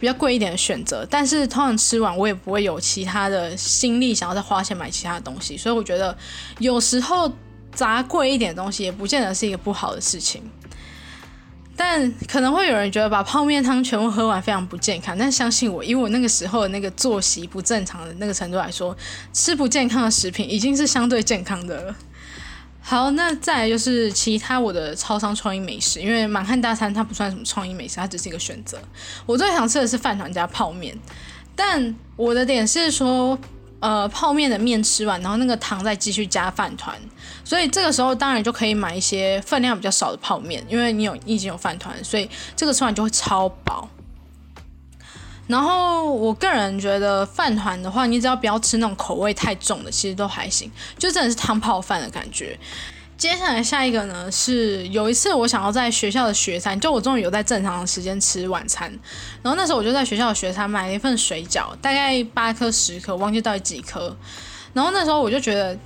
[0.00, 5.56] 比较贵一点的选择，但是通常吃完我也不会有其他的心力想要再花钱买其他的东西。
[5.56, 6.16] 所以我觉得
[6.58, 7.30] 有时候
[7.72, 10.42] 砸贵一点东西也不见得是一个不好的事情。
[11.84, 18.96] 但可能会有人觉得把泡面汤全部喝完非常不健康，但相信我，以我那个时候的那个作息不正常的那个程度来说，
[19.32, 21.96] 吃不健康的食品已经是相对健康的了。
[22.80, 28.78] 好，那再来就是其他我的超商创意美食，因为满汉大餐它不算什么创意美食，它只是一个选择。
[29.26, 30.96] 我最想吃的是饭团加泡面，
[31.56, 33.36] 但我的点是说。
[33.82, 36.96] 呃，泡面的面吃完，然后那个汤再继续加饭团，
[37.42, 43.88] 所以这个时候当然就可以买一些分量比较少的泡面，因为你有已经有饭团，所以这个吃完就会超饱。
[45.48, 52.56] 然后我个人觉得饭团的话，你只要不要吃那种口味太重的，其实都还行，就真的是汤泡饭的感觉。
[53.22, 58.90] 接下来下一个呢，是有一次我想要在学校的学餐，就我终于有在正常的时间吃晚餐，
[59.44, 64.16] 然后那时候我就在学校的学餐买了一份水饺，大概八颗十颗，忘记到底几颗。
[64.72, 65.78] 然后那时候我就觉得，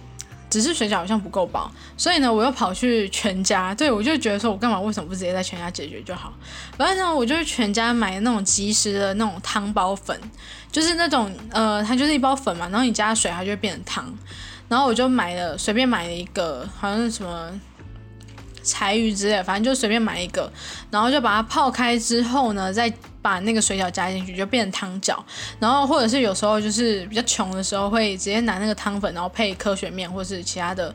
[0.48, 6.32] 只是水饺好像不够饱，所以呢，我又跑去全家，对我就觉得说我干嘛为什么不直接在全家解决就好？
[6.78, 10.18] 反正呢，我就去全家买那种即食的那种汤包粉，
[10.72, 14.18] 就是那种呃，它就是一包粉嘛，然后你加水，它就会变成汤。
[14.68, 17.50] 然后我就买了，随便买了一个，好像是什么
[18.64, 20.52] 柴鱼之类，反正就随便买一个，
[20.90, 25.16] 然后就把它泡开之后呢，再把那个水饺加进去，就变成汤饺。
[25.60, 30.92] 然后或者是有时候就是比较穷的时候，会直接拿那个汤粉，然后配科学面或是其他的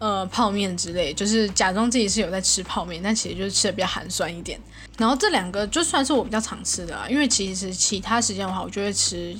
[0.00, 4.58] 呃泡面之类，就是假装自己是有在吃泡面，但其实就是吃的比较寒酸一点。
[4.98, 9.36] 然后这两个就算是我比较常吃的啦，因为其实其他时间的话，我就会吃。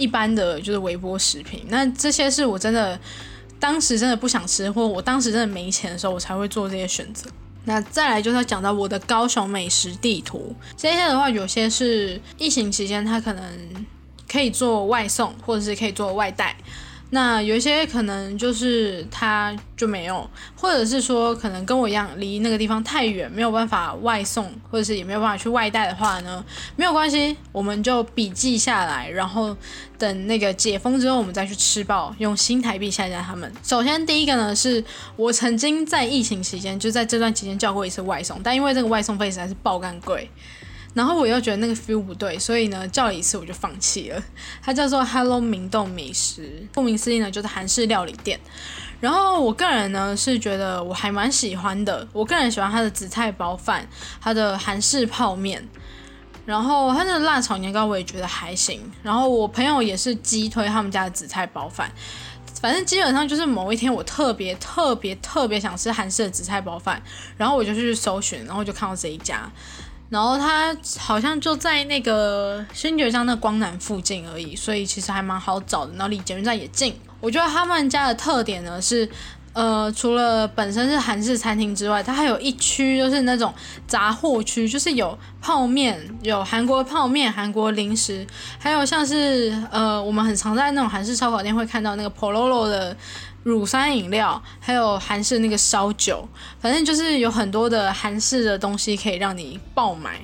[0.00, 2.98] 一般的就是微波食品，那这些是我真的
[3.60, 7.30] 当时真的不想吃，或我当时真的没钱的时候，我才会做这些选择。
[7.64, 13.44] 那再来就是要讲到我的高雄美食地图，这些的话有些是疫情期间它可能
[14.26, 16.56] 可以做外送，或者是可以做外带。
[17.12, 26.44] 那有一些可能就是它就没有，或者是说可能跟我一样离那个地方太远，没有办法外送，或者是也没有办法去外带的话呢，
[26.76, 29.56] 没有关系，我们就笔记下来，然后
[29.98, 33.52] 等那个解封之后，我们再去吃爆，用新台币下架他们。
[33.64, 34.84] 首先第一个呢，是
[35.16, 40.30] 我曾经在疫情期间，就在这段期间叫过一次外送，但因为这个外送费实在是爆干贵。
[40.92, 44.20] 然后我又觉得那个 feel 不对，所以呢叫了一次我就放弃了。
[44.60, 48.40] 它叫做 Hello 明洞美食，顾名思义呢就是韩式料理店。
[48.98, 53.88] 然后我个人呢是觉得我还蛮喜欢的，我个人喜欢它的紫菜包饭，
[54.20, 55.66] 它的韩式泡面，
[56.44, 58.82] 然后它的辣炒年糕我也觉得还行。
[59.02, 61.90] 然后我朋友也是激推他们家的紫菜包饭，
[62.60, 67.00] 反正基本上就是某一天我特别特别特别想吃韩式的紫菜包饭，
[67.38, 69.48] 然后我就去搜寻，然后就看到这一家。
[70.10, 75.92] 然后它好像就在那个新觉江那光南附近而已，所以其实还蛮好找的。
[75.92, 76.94] 然后离捷运站也近。
[77.20, 79.08] 我觉得他们家的特点呢是，
[79.52, 83.54] 呃，除了本身是韩式餐厅之外，它还有一区就是那种
[83.86, 88.26] 杂货区，就是有泡面，有韩国泡面、韩国零食，
[88.58, 92.96] 还有像是呃，我们很常在那种韩式烧烤店会看到那个 polo 的。
[93.42, 96.26] 乳酸饮料，还有韩式那个烧酒，
[96.60, 100.20] 反正就是有很多的韩式的东西可以让你爆买。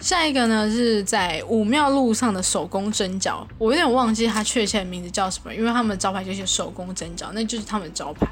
[0.00, 8.26] 下一个呢是在武庙路上的手工蒸饺，我有点忘记它确切的名字叫什么，因为他们的招牌就写手工蒸饺，那就是他们的招牌。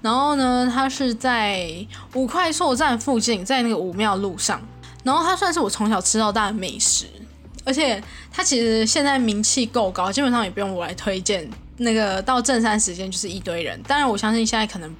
[0.00, 4.60] 然后呢，它是在五块厝站附近，在那个武庙路上。
[5.02, 7.06] 然后它算是我从小吃到大的美食，
[7.64, 11.48] 而且它其实现在名气够高，基本上也不用我来推荐。
[11.78, 14.94] 那个到正餐时间就是一堆人，当然我相信现在可能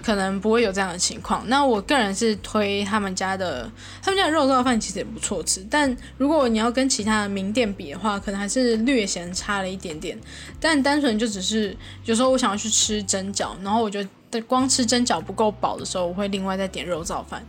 [0.00, 1.42] 可能不会有这样的情况。
[1.48, 3.68] 那我个人是推他们家的，
[4.00, 10.16] 他们家的肉燥饭其实也不错吃，但如果你要跟其他的名店比的话，可能还是略嫌差了一点点。
[10.60, 17.44] 但单纯就只是有时候我想要去吃蒸饺，然后我觉得光吃蒸饺不够饱的时候，我会另外再点肉燥饭。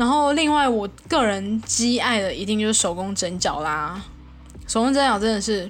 [0.00, 4.02] 然后另外我个人极爱的一定就是手工蒸饺啦，
[4.66, 5.68] 手工蒸饺真的是。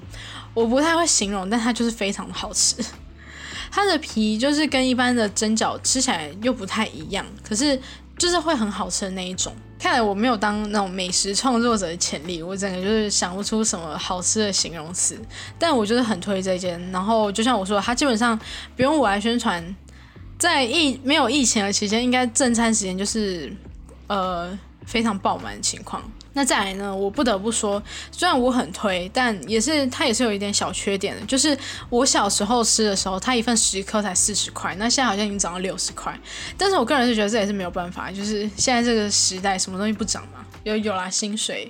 [0.53, 2.75] 我不太会形容，但它就是非常的好吃。
[3.71, 7.79] 它的皮就是跟一般的蒸饺吃起来又不太一样，可是
[8.17, 9.53] 就是会很好吃的那一种。
[9.79, 15.17] 看来我没有当那种美食创作者的潜力，我整个就是想不出什么好吃的形容词。
[15.57, 16.77] 但我就是很推这间。
[16.91, 18.37] 然后就像我说，它基本上
[18.75, 19.73] 不用我来宣传，
[20.37, 23.55] 在疫没有疫情的期间，应该正餐时间就是
[24.11, 26.03] 呃非常爆满的情况。
[26.33, 26.95] 那再来呢？
[26.95, 31.25] 我不得不说，虽然我很推，但也是它也是有一点小缺点的。
[31.25, 31.57] 就是
[31.89, 36.17] 我小时候吃的时候，它一份十颗才四十块，那现在好像已经涨到六十块。
[36.57, 40.45] 但是我个人是觉得这也是没有办法，就是现在这个时代，什么东西不涨嘛？
[40.63, 41.69] 有有啦，薪水，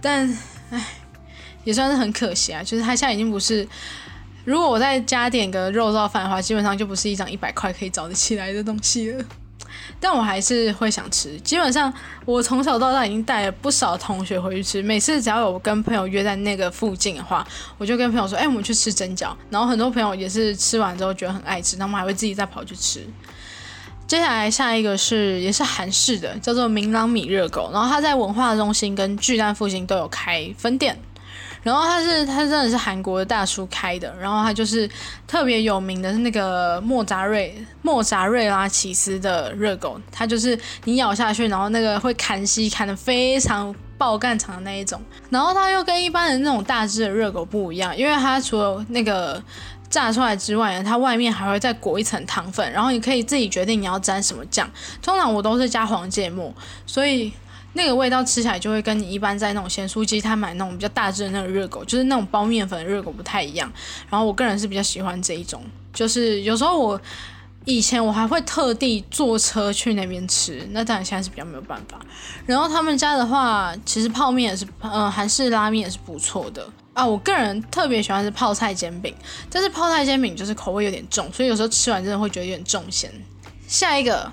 [0.00, 0.28] 但
[0.70, 0.84] 唉，
[1.62, 2.64] 也算是很可惜啊。
[2.64, 3.66] 就是它现在已经不是，
[4.44, 9.24] 如果我再加点个肉燥饭的话，基本上就不是一张一百块可以找得起来的东西了。
[10.00, 11.38] 但我还是会想吃。
[11.40, 11.92] 基本上，
[12.24, 14.82] 我从小到大已经带了不少同学回去吃。
[14.82, 17.46] 每次只要有跟朋友约在那个附近的话，
[17.78, 23.06] 我就跟朋友说：“哎，我们去吃蒸饺。”然后很多朋友也是吃完之后觉得很爱吃，他们还会自己再跑去吃。
[24.06, 27.70] 接下来下一个是也是韩式的，叫做明朗米热狗。
[27.72, 30.98] 然后它在文化中心跟巨蛋附近都有开分店。
[31.64, 34.88] 然后他是他真的是韩国的大叔开的，然后他就是
[35.26, 45.00] 特别有名的是那个莫扎瑞莫扎瑞拉起司的热狗，它就是你咬下去，然后那个会砍息砍的非常爆干长的那一种。
[45.30, 49.42] 然后它又跟一般的那种大只的热狗不一样，因为它除了那个
[49.88, 54.70] 炸出来之外，它外面还会再裹一层糖粉，然后你可以自己决定你要沾什么酱。
[55.00, 56.54] 通常我都是加黄芥末，
[56.86, 57.32] 所以。
[57.74, 63.70] 那个味道吃起来就会跟你一般在那种咸酥鸡摊买那种比较大只的那个热狗，就是那种包面粉的热狗不太一样。
[64.08, 67.00] 然后我个人是比较喜欢这一种，就是有时候我
[67.64, 71.98] 以前我还会特地坐车去那边吃，那当然现在是比较没有办法。
[72.46, 77.04] 然后他们家的话，其实泡面也是，呃，韩式拉面也是不错的啊。
[77.04, 79.12] 我个人特别喜欢是泡菜煎饼，
[79.50, 83.10] 但是泡菜煎饼就是口味有点重，所以有时候吃完真的会觉得有点重咸。
[83.66, 84.30] 下一个。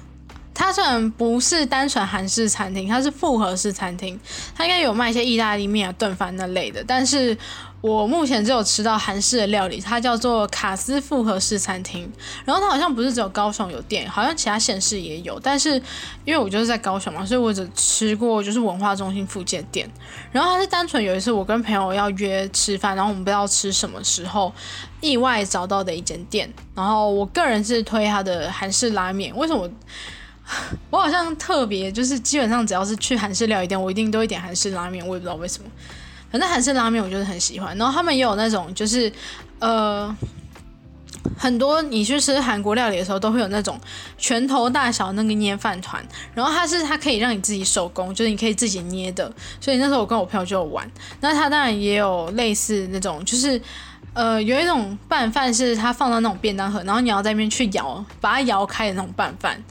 [0.62, 4.18] 它虽然不是单纯韩式餐厅，它是复合式餐厅，
[4.56, 6.84] 它应该有卖一些意大利面啊、炖饭那类的。
[6.88, 7.36] 但是
[7.82, 12.08] 我目前只有吃到韩式的料理，它叫做卡斯复合式餐厅。
[12.46, 15.40] 然后它好像不是只有高雄有店，好像其他县市也有。
[15.40, 15.74] 但是
[16.26, 19.90] 因为我就是在高雄嘛，所以我只吃过就是文化中心附近店。
[20.32, 24.54] 然后它是单纯有一次我跟朋友要约吃饭，然后我们不知道吃什么时候，
[25.02, 26.54] 意外找到的一间店。
[26.76, 29.68] 然后我个人是推它的韩式拉面，为什么？
[30.90, 35.06] 我好像特别就是基本上只要是去韩式料理店，我一定都会点韩式拉面。
[35.08, 35.70] 我也不知道为什么，
[36.30, 37.78] 反正韩式拉面我就是很喜欢。
[37.78, 39.12] 然后他们也有那种就是
[39.60, 40.14] 呃
[41.38, 43.80] 很多你去吃韩国料理的时候，都会有那种
[44.18, 49.32] 拳头大小那个捏饭团，然后它是它可以让你自己手工，就是你可以自己捏的。
[49.62, 50.90] 所以那时候我跟我朋友就有玩。
[51.22, 53.62] 那它当然也有类似那种，就是
[54.14, 59.64] 呃有一种拌饭是它放到那种便当盒，然后你要在那边去摇，把它摇开的那种拌饭。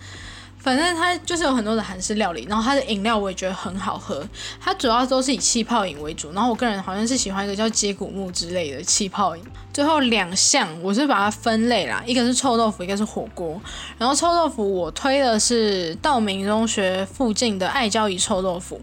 [0.60, 4.22] 反正它就是有很多的韩式料理，然后它的饮料我也觉得很好喝。
[4.60, 9.42] 它主要都是以气泡饮为主，然后我个人好像是喜欢一个叫接骨木之类的气泡饮。
[9.72, 13.60] 最后两项我是把它分类啦，一个是臭豆腐，一个是火锅。
[13.96, 18.80] 然后臭豆腐我推的是道明中学附近的爱椒鱼臭豆腐。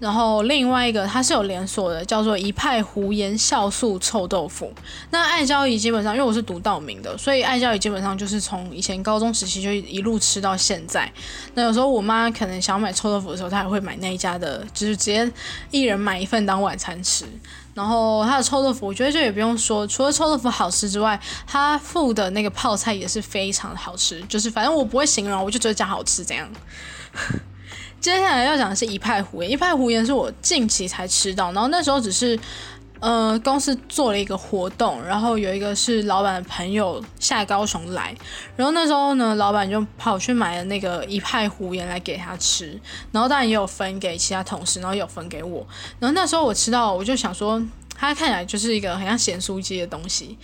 [0.00, 4.72] 然后另外一个它是有连锁的，叫做一派胡言酵素臭豆腐。
[5.10, 11.12] 那爱椒鱼基本上，因为我是读道明的，所以爱椒鱼基本上就是从以前高中时期就一路吃到现在。
[11.54, 15.30] 那有时候我妈可能想买臭豆腐的时候，她也会买那一家的，就是直接
[15.70, 17.26] 一人买一份当晚餐吃。
[17.74, 24.20] 然后它的臭豆腐，我觉得这也不用说，除了臭豆腐好吃之外，它附的那个泡菜也是非常好吃。
[24.22, 26.48] 就是反正我不会形容，我就觉得讲好吃这样。
[28.00, 32.38] 接下来要讲的是一派胡言，一派胡言是我近期才吃到，然后那时候只是，
[32.98, 38.16] 呃，公司做了一个活动，然后有一个是老板的朋友下高雄来，
[38.56, 42.80] 然后那时候呢，老板就跑去买了那个一派胡言来给他吃，
[43.12, 45.66] 然后当然也有分给其他同事，然后有分给我，
[45.98, 47.62] 然后那时候我吃到，我就想说。
[48.00, 50.38] 它看起来就是一个很像咸酥鸡的东西，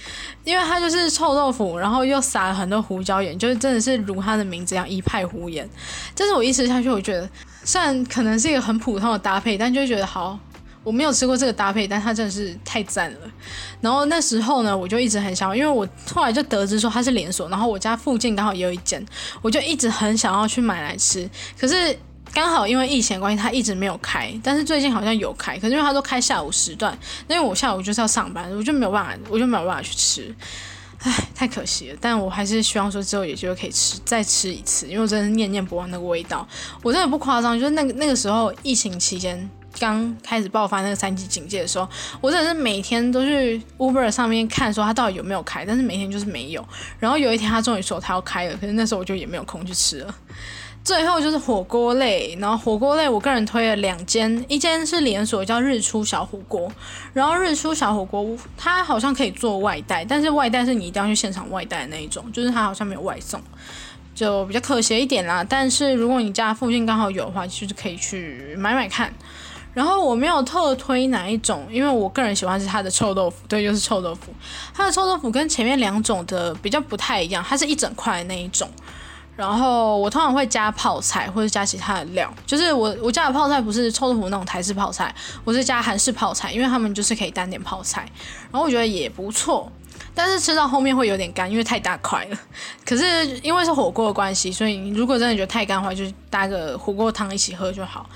[0.44, 5.66] 因为它就是臭豆腐，然后又撒了很多胡椒盐，就是真的是如它的名字一样一派胡言。
[6.14, 7.26] 但是我一吃下去，我觉得
[7.64, 10.38] 虽然可能是一个很普通的搭配，但就觉得好，
[10.84, 13.18] 我没有吃过这个搭配，但它真的是太赞了。
[13.80, 19.02] 然后那时候呢，我就一直很想，因为我后来就得知说它是连锁，然后我家附近刚好也有一间，
[19.40, 21.26] 我就一直很想要去买来吃，
[21.59, 21.98] 可是。
[22.33, 25.57] 刚好因为疫情的关系，他一直没有开，但是最近好像有开。
[25.59, 26.97] 可是因为他都开下午时段，
[27.29, 30.35] 因为我下午就是要上班，我就没有办法，我就没有办法去吃，
[31.03, 31.97] 唉，太可惜了。
[31.99, 36.47] 但我还是希望说之后有机会可以吃，再吃一次，因为我真的是念念不忘那个味道。
[36.83, 39.49] 我真的不夸张，就是那个那个时候疫情期间
[39.79, 41.89] 刚开始爆发那个三级警戒的时候，
[42.20, 46.62] 我真的是每天都去 Uber 上面看说他到底有没有开，但是每天就是没有。
[46.99, 50.14] 然后有一天他终于说他要开了，可是那时候我就也没有空去吃了。
[50.87, 56.70] 最后就是火锅类，然后火锅类我个人推了两间，一间是连锁叫日出小火锅，
[57.12, 58.24] 然后日出小火锅
[58.57, 63.43] 它好像可以做外带，但是外带是你一定要去现场外带的那一种，就是它好像没有外送，
[64.14, 65.43] 就比较可惜一点啦。
[65.43, 69.12] 但是如果你家附近刚好有的话，就是可以去买买看。
[69.74, 74.32] 然后我没有特推哪一种，因为我个人喜欢是它的臭豆腐，对，就是臭豆腐，
[74.72, 78.70] 它的臭豆腐跟前面两种的比较不太一样，它是一整块的那一种。
[79.37, 85.14] 然后我通常会加泡菜或者加其他的料，就是我我加的泡菜不是臭豆腐那种台式泡菜，
[85.45, 88.11] 我是加韩式泡菜，因为他们就是可以单点泡菜，
[88.51, 89.70] 然后我觉得也不错，
[90.14, 92.39] 但是吃到后面会有点干，因为太大块了。
[92.84, 98.09] 可是因为是火锅的关系，所以如果真的觉得太干的话，就搭个火锅汤一起喝就好。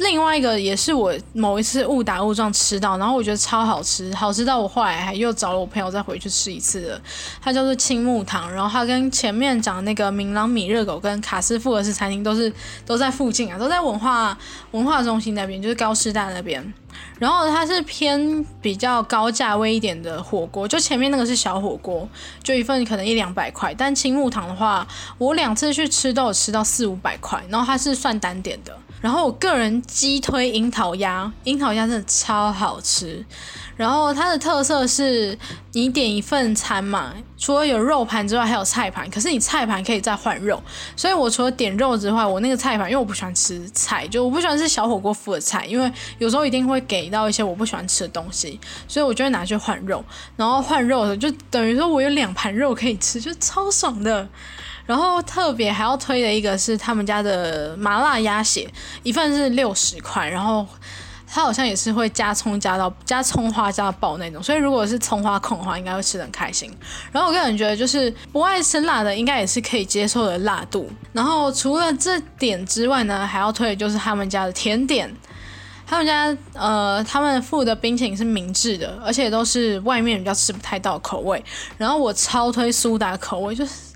[0.00, 7.00] 另外一个也是我某一次误打误撞吃到，然后我觉得超好吃，好吃到我后来还又找了我朋友再回去吃一次的。
[7.40, 12.50] 它叫做青木堂，然后它跟前面讲那个明朗米热狗跟卡斯富尔斯餐厅都是
[12.86, 14.36] 都在附近啊，都在文化
[14.70, 16.72] 文化中心那边，就是高师大那边。
[17.18, 22.08] 然后它是偏比较高价位一点的火锅，就前面那个是小火锅，
[22.42, 24.86] 就一份可能一两百块，但青木堂的话，
[25.18, 28.74] 我两次去吃都有吃到四五百块，然后它是算单点的。
[29.00, 33.24] 然后我个人鸡推樱桃鸭，樱桃鸭真的超好吃。
[33.76, 35.38] 然后它的特色是，
[35.72, 39.08] 你点一份餐嘛，除了有肉盘之外，还有菜盘。
[39.08, 40.62] 可是你菜盘可以再换肉，
[40.94, 50.04] 所以我除了点肉之外，我那个菜盘，因为我不喜欢吃菜，就我不喜欢吃小火锅附的菜，因为有时候一定会给到一些我不喜欢吃的东西，所以我就会拿去换肉。
[50.36, 54.28] 然后换肉的就等于说我有两盘肉可以吃，就超爽的。
[54.90, 58.68] 然后特别还要推的一个是他们家的麻辣鸭血，
[59.04, 60.66] 一份是六十块，然后
[61.28, 66.68] 它好像也是会加葱加到加葱花加到爆那种，所以如果是葱花控的话，应该会吃的很开心。
[67.12, 70.90] 然后我个人觉得就是不爱吃辣的，应该也是可以接受的辣度。
[71.12, 75.08] 然后除了这点之外呢，还要推的就是他们家的甜点，
[75.86, 81.40] 他们家呃他们附的冰淇淋是明治的，而且都是外面比较吃不太到口味。
[81.78, 83.89] 然后我超推苏打口味，就是。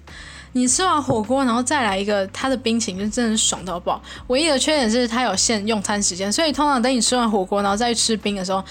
[0.55, 4.00] 你吃完火锅，然后再来一个它的冰淇淋，就真的是爽到爆。
[4.28, 8.64] 唯一的缺点是它有限用餐时间，所以通常等你吃完火锅，然后再去吃冰的时候，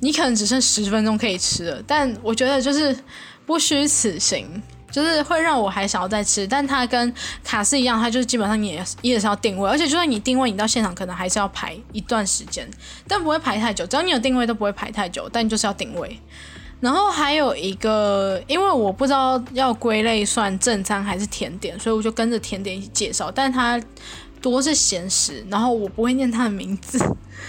[0.00, 1.82] 你可能只剩十分钟可以吃了。
[1.86, 2.94] 但我觉得就是
[3.46, 6.46] 不虚此行，就是会让我还想要再吃。
[6.46, 7.12] 但它跟
[7.42, 12.68] 卡斯一样，它就是基本上你也也是要定位，而且就算你定位，你到现场可能还是要排一段时间，
[13.08, 13.86] 但不会排太久。
[13.86, 16.20] 只要你有定位，都不会排太久，但就是要定位。
[16.82, 23.30] 然后还有一个，因为我不知道要归类算正餐还是甜点，所以我就跟着甜点一起介绍。
[23.30, 23.80] 但它
[24.40, 26.98] 多是咸食，然后我不会念它的名字，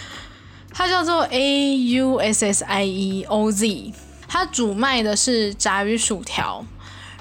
[0.71, 3.91] 它叫做 A U S S I E O Z，
[4.27, 6.63] 它主卖的是炸鱼薯条。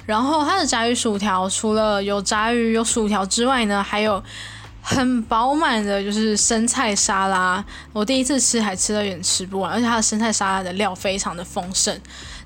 [0.04, 4.22] 然后它的炸鱼薯条除了有炸鱼有薯条之外呢，还有
[4.84, 7.64] 很饱满的，就是生菜沙拉。
[7.92, 11.98] 我第一次吃还吃的有点吃不完，而且它的生菜沙拉的料非常的丰盛。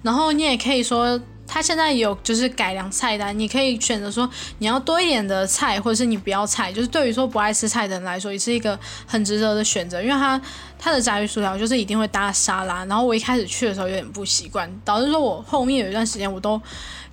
[0.02, 4.28] 然后你也可以说，它现在有就是改良菜单，你可以选择说
[4.58, 6.70] 你要多一点的菜，或者是你不要菜。
[6.70, 10.40] 就是对于说不爱吃菜的人来说，也是一个很值得的选择，因为它
[10.78, 12.84] 它的炸鱼薯条就是一定会搭沙拉。
[12.84, 16.60] 然后我一开始去的时候有点不习惯，导致说我后面有一段时间我都。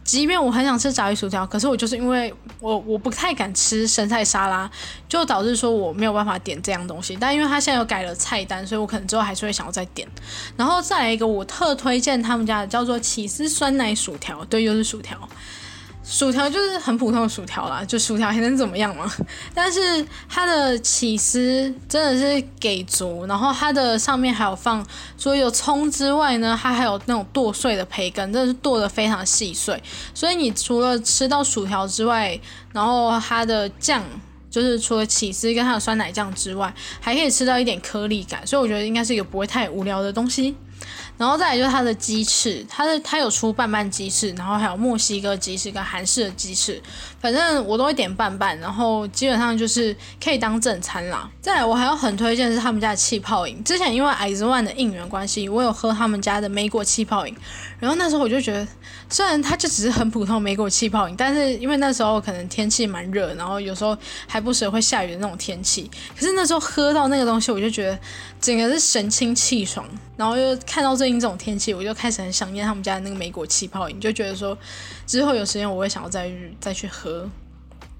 [0.03, 4.69] 即便我很想吃炸鱼薯条，可是我就是因为我我不太敢吃生菜沙拉，
[5.07, 7.17] 就导致说我没有办法点这样东西。
[7.19, 10.07] 但因为他现在有改了菜单，所以我可能之后还是会想要再点。
[10.57, 15.17] 然后再来一个，我特推荐他们家的叫做起司酸奶薯条，对，又是薯条。
[16.03, 19.09] 薯条就是很普通的薯条啦，就薯条还能怎么样嘛？
[19.55, 24.85] 但是它的起司真的是给足，然后它的上面还有放，
[25.17, 29.81] 除了有葱之外呢，它还有那种剁碎的培根，真的是剁的非常细碎。
[30.13, 32.37] 所以你除了吃到薯条之外，
[32.73, 34.03] 然后它的酱
[34.51, 40.55] 就是除了起司跟它的酸奶酱之外，还可以吃到一点颗粒感，所以我觉得应该是一个不会太无聊的东西。
[41.17, 46.81] 然后再来就是它的鸡翅，它的它有出拌拌鸡翅，然后还有墨西哥鸡翅跟韩式的鸡翅，
[47.19, 51.29] 反正我都会点拌拌，然后基本上就是可以当正餐啦。
[51.41, 57.35] 再来我还要很推荐是他们家的气泡饮，之前因为矮子万的应援关系，我有喝他们家的梅果气泡饮，
[57.79, 58.67] 然后那时候我就觉得，
[59.09, 67.99] 虽然它就只是很普通梅果气泡饮，但是因为那时候可能天气蛮热，然后有时候还不时会下雨的那种天气，可是那时候喝到那个东西，我就觉得
[68.43, 69.87] 整个是神清气爽。
[70.15, 74.55] 然后又看到最近这种天气，我就开始很想念他们家的那个梅果气泡饮，就觉得说
[75.07, 77.27] 之后有时间我会想要再再去喝，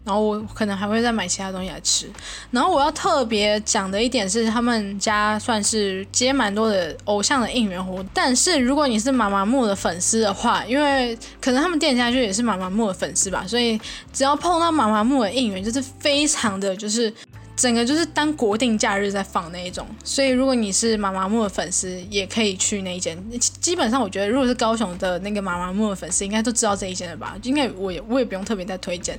[0.05, 2.07] 然后我可能还会再买其他东西来吃。
[2.51, 13.81] 然后我要特别讲的一点是，他们家算是接蛮多的偶像的应援活动，但是如果你是妈妈木的粉丝的话，因为可能他们店家就也是妈妈木的粉丝吧，所以
[14.13, 17.11] 只要碰到妈妈木的应援，就是非常的就是。
[17.55, 23.15] 整个就是当国定假日在放那一种，所以如果你是妈妈木的粉丝，也可以去那一间。
[23.39, 27.37] 基本上我觉得，如果是高雄的那个妈妈木的粉丝，应该都知道这一间了吧？
[27.43, 29.17] 应该我也我也不用特别再推荐。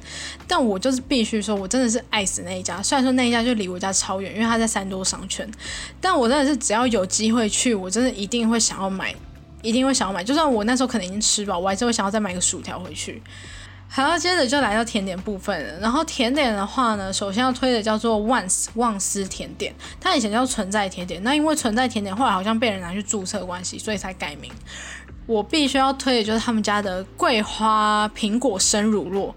[0.49, 2.82] 但我就是必须说，我真的是爱死那一家。
[2.82, 5.49] 虽然说那一家就离我家超远，因为它在三多商圈，
[6.01, 9.14] 但我真的是只要有机会去，我真的一定会想要买，
[9.62, 10.24] 一定会想要买。
[10.24, 13.22] 就算我那时候可能已经吃饱，我还是会想要再买个薯条回去。
[13.97, 15.79] 好，接着就来到甜点部分了。
[15.79, 24.51] 然后甜点的话呢，首先要推的叫做万斯旺斯甜点，它以前叫存在甜点，那因为存在甜点后来好像被人拿去注册关系，所以才改名。
[25.27, 29.33] 我必须要推的就是他们家的桂花苹果生乳酪，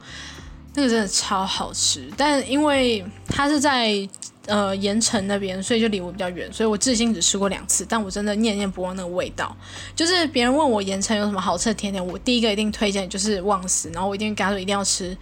[0.74, 4.10] 那个真的超好吃，但因为它是在。
[4.48, 9.56] 呃，盐城那边，所以就离我比较远，所以我至今只吃过两次，但我真的念念不忘那个味道。
[9.94, 15.16] 就是别人问我盐城有什么好吃的甜点，我第一个一定推荐就是旺食，然后我一定跟他说一定要吃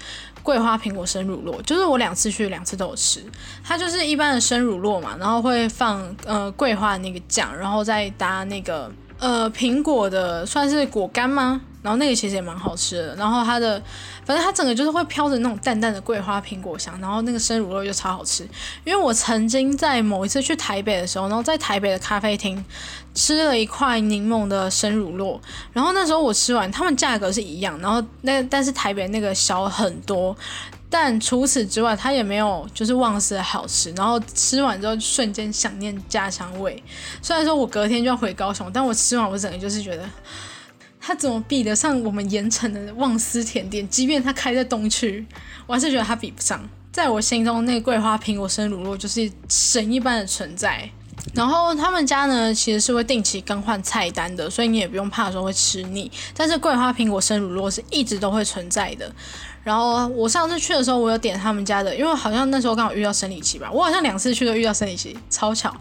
[0.44, 3.24] 桂花苹果生乳酪，就是我两次去两次都有吃。
[3.64, 11.62] 它就是一般的生乳酪嘛，然后会放呃桂花的那个酱，然后再搭那个呃苹果的算是果干吗？
[11.82, 13.80] 然后那个其实也蛮好吃的，然后它的，
[14.26, 18.42] 反正它整个就是会飘着那种淡淡的桂花苹果香，然后那个生乳酪就超好吃。
[18.84, 22.66] 因为我曾经在某一次去台北的时候，然后在台北的咖啡厅
[23.14, 25.40] 吃了一块柠檬的生乳酪，
[25.74, 30.36] 然后那时候我吃完，他们价格是一样，然后那但是台北那个小很多，
[30.98, 33.92] 但除此之外，它也没有就是旺斯的好吃。
[33.98, 36.82] 然后吃完之后瞬间想念家乡味，
[37.22, 40.10] 虽然说我隔天就要回高雄，但我吃完我整个就是觉得。
[41.02, 43.86] 它怎么比得上我们盐城的旺斯甜点？
[43.90, 45.28] 即便它开在东区，
[45.68, 46.66] 我还是觉得它比不上。
[46.94, 50.90] 在我心中，那桂花苹果生乳酪就是神一般的存在。
[51.34, 56.10] 然后他们家呢，其实是会定期更换菜单的，所以你也不用怕说会吃腻。
[56.34, 59.14] 但是桂花苹果生乳酪是一直都会存在的。
[59.66, 65.76] 然后我上次去的时候，我有点他们家的，因为好像那时候刚好遇到生理期吧，我好像两次去都遇到生理期，超巧。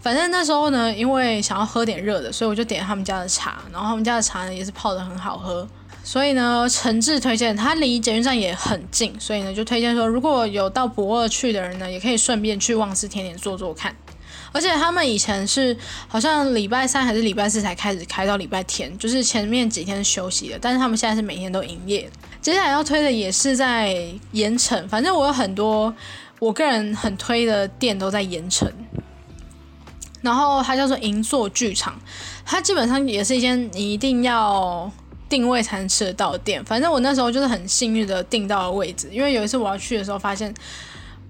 [0.00, 5.68] 反正那时候呢，因为想要喝点热的，所以我就点他们家的茶，然后他们家的茶呢也是泡的很好喝，
[6.02, 7.56] 所以呢诚挚推荐。
[7.56, 13.94] 它离捷运站也很近，所以呢就推荐说，如果有到博二去的人呢，也可以顺便去旺斯甜点坐坐看。
[14.50, 15.76] 而且他们以前是
[16.08, 22.10] 好像礼拜三还是礼拜四才开始开到礼拜天，就是前面几天休息的，但是他们现在是每天都营业。
[22.48, 23.94] 接下来要推的也是在
[24.32, 25.94] 盐城，反正我有很多
[26.38, 28.66] 我个人很推的店都在盐城。
[30.22, 32.00] 然后它叫做银座剧场，
[32.46, 34.90] 它基本上也是一间你一定要
[35.28, 36.64] 定位才能吃得到的店。
[36.64, 40.52] 反正我那时候就是很幸运的订到了位置，因为有一次我要去的时候发现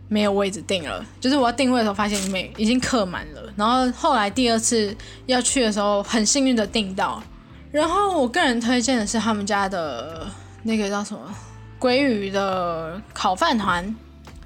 [0.07, 3.43] 没有位置订了，就是我要定位的时候发现没已经客满了。
[3.57, 4.97] 然后后来第二次
[5.27, 7.21] 要去的时候很幸运的订到，
[7.73, 10.29] 然后我个人推荐的是他们家的
[10.69, 11.21] 那个叫什么
[11.81, 13.97] 鲑鱼的烤饭团。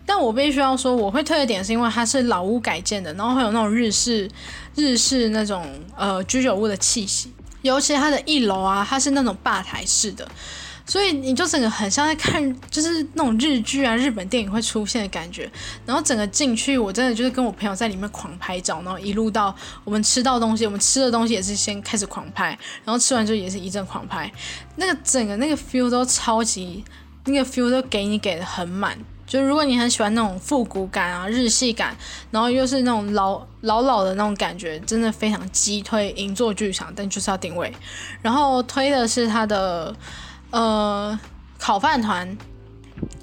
[0.06, 4.30] 但我必须要说，我会推的点是因为它是老屋改建的，然后会有那种日式、
[4.76, 5.66] 日式那种
[5.96, 7.32] 呃居酒屋的气息。
[7.62, 10.28] 尤其它的一楼啊，它是那种吧台式的，
[10.84, 15.50] 所以你就整个很像在看，就是那种日剧啊、日本电影会出现的感觉。
[15.86, 19.54] 然后整个进去，我真的就是跟我朋友在里面狂拍照，然后一路到
[19.84, 22.48] 我们吃到东西，我们吃的东西也是先开始狂拍，
[22.84, 24.30] 然后吃完之后也是一阵狂拍。
[24.76, 26.84] 那个整个那个 feel 都超级，
[27.26, 28.98] 那个 feel 都给你给的很满。
[29.24, 31.96] 就如果你很喜欢那种复古感啊、日系感，
[32.30, 37.72] 然后又是那种老老老的那种感觉，真的非常激推银座剧场，但就是要定位。
[38.20, 39.94] 然后推的是它的
[40.52, 41.18] 呃
[41.58, 42.38] 烤饭团，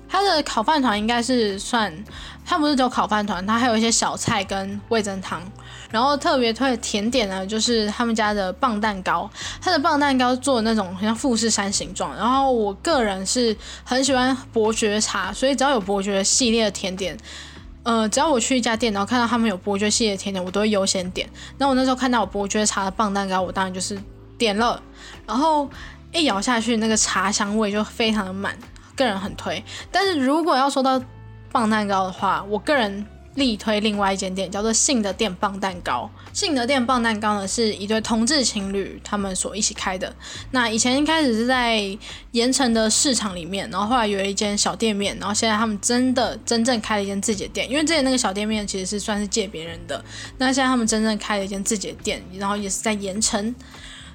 [0.09, 2.03] 它的烤饭团应该是算，
[2.45, 5.41] 它不是只有烤饭团，它还有一些小菜跟味增汤。
[5.91, 9.27] 然后特别推的甜点呢，就是他们家的棒蛋糕。
[9.59, 12.15] 它的棒蛋糕做的那种像富士山形状。
[12.15, 17.17] 然后我个人是很喜欢伯爵茶，所以只要有伯爵系列的甜点，
[17.81, 21.27] 呃，只要我去一家店，然后看到他们有伯爵系列甜点，我都会优先点。
[21.57, 23.99] 那我那时候看到有伯爵茶的棒蛋糕，我当然就是
[24.37, 24.79] 点了。
[25.25, 25.67] 然后
[26.13, 28.57] 一咬下去，那个茶香味就非常的满，
[28.95, 29.63] 个人很推。
[29.91, 31.01] 但是如果要说到
[31.51, 33.05] 棒蛋糕的话，我个人。
[33.35, 36.09] 力推另外一间店，叫做信德店棒蛋糕。
[36.33, 40.13] 信德店棒蛋糕呢，是一对同志情侣他们所一起开的。
[40.51, 41.79] 那以前一开始是在
[42.31, 47.69] 盐城的市场里面，然后后来有一间小店面，然后现在他们真的真正开了一间自己的店。
[47.69, 50.03] 因为之前那个小店面其实是算是借别人的，
[50.37, 53.55] 那现在他们真正开了一间自己的店，然后也是在盐城。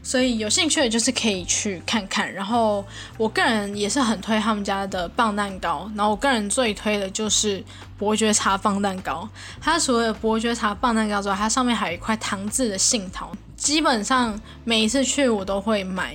[0.05, 2.85] 所以有兴趣的就是可以去看看，然后
[3.17, 7.65] 我个人也是很推他们家的棒蛋糕，然后我个人最推的就是
[7.97, 9.27] 伯爵茶棒蛋糕。
[9.63, 13.33] 它除了伯爵茶棒蛋糕之外，它上面还有一块糖渍的杏桃。
[13.57, 16.15] 基本上每一次去我都会买，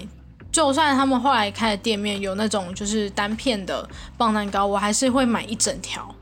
[0.51, 6.15] 就算他们后来开的店面有那种就是单片的棒蛋糕，我还是会买一整条。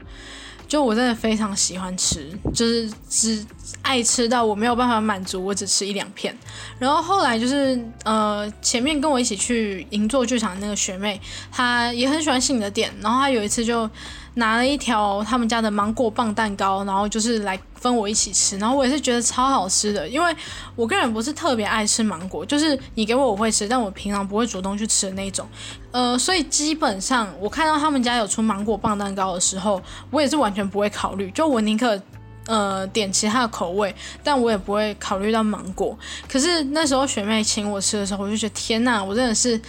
[0.67, 3.45] 就我真的非常喜欢吃，就是只
[3.81, 6.37] 爱吃到我没有办法满足，我只吃一两片。
[6.77, 11.19] 然后后来就是呃，前面跟我一起去银座剧场的那个学妹，
[11.51, 13.89] 她也很喜欢信的店，然后她有一次就。
[14.37, 20.35] 拿了一条他们家的芒果棒蛋糕，然后就是来分我一起吃，然后我也是觉得超好吃的，因为
[20.75, 25.47] 我个人不是特别爱吃芒果，就是你给我我会吃，但我平常不会主动去吃的那种，
[25.91, 29.81] 呃，所以基本上我看到他们家有出芒果棒蛋糕的时候，
[30.11, 31.99] 我也是完全不会考虑，就我宁可
[32.45, 35.97] 呃点其他的口味，但我也不会考虑到芒果。
[36.31, 39.59] 可是那时候学妹请我吃的时候，我就觉得天呐，我真的是。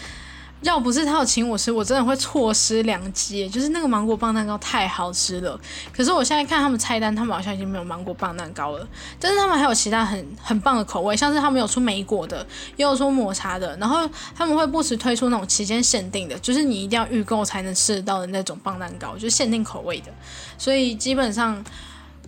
[0.62, 3.48] 要不是他有请我吃，我真的会错失良机。
[3.48, 5.58] 就是那个芒果棒蛋糕太好吃了，
[5.92, 8.86] 可是我现在看他们菜单，他们好像已经没有芒果棒蛋糕了。
[9.20, 12.44] 但是他们还有其他很很棒的口味，像是他们有出莓果的，
[12.76, 13.76] 也有出抹茶的。
[13.76, 20.12] 然后他们会不时推出那种期间限定的，就是你一定要预购才能吃得到的那种棒蛋糕，就是限定口味的。
[20.58, 21.64] 所以基本上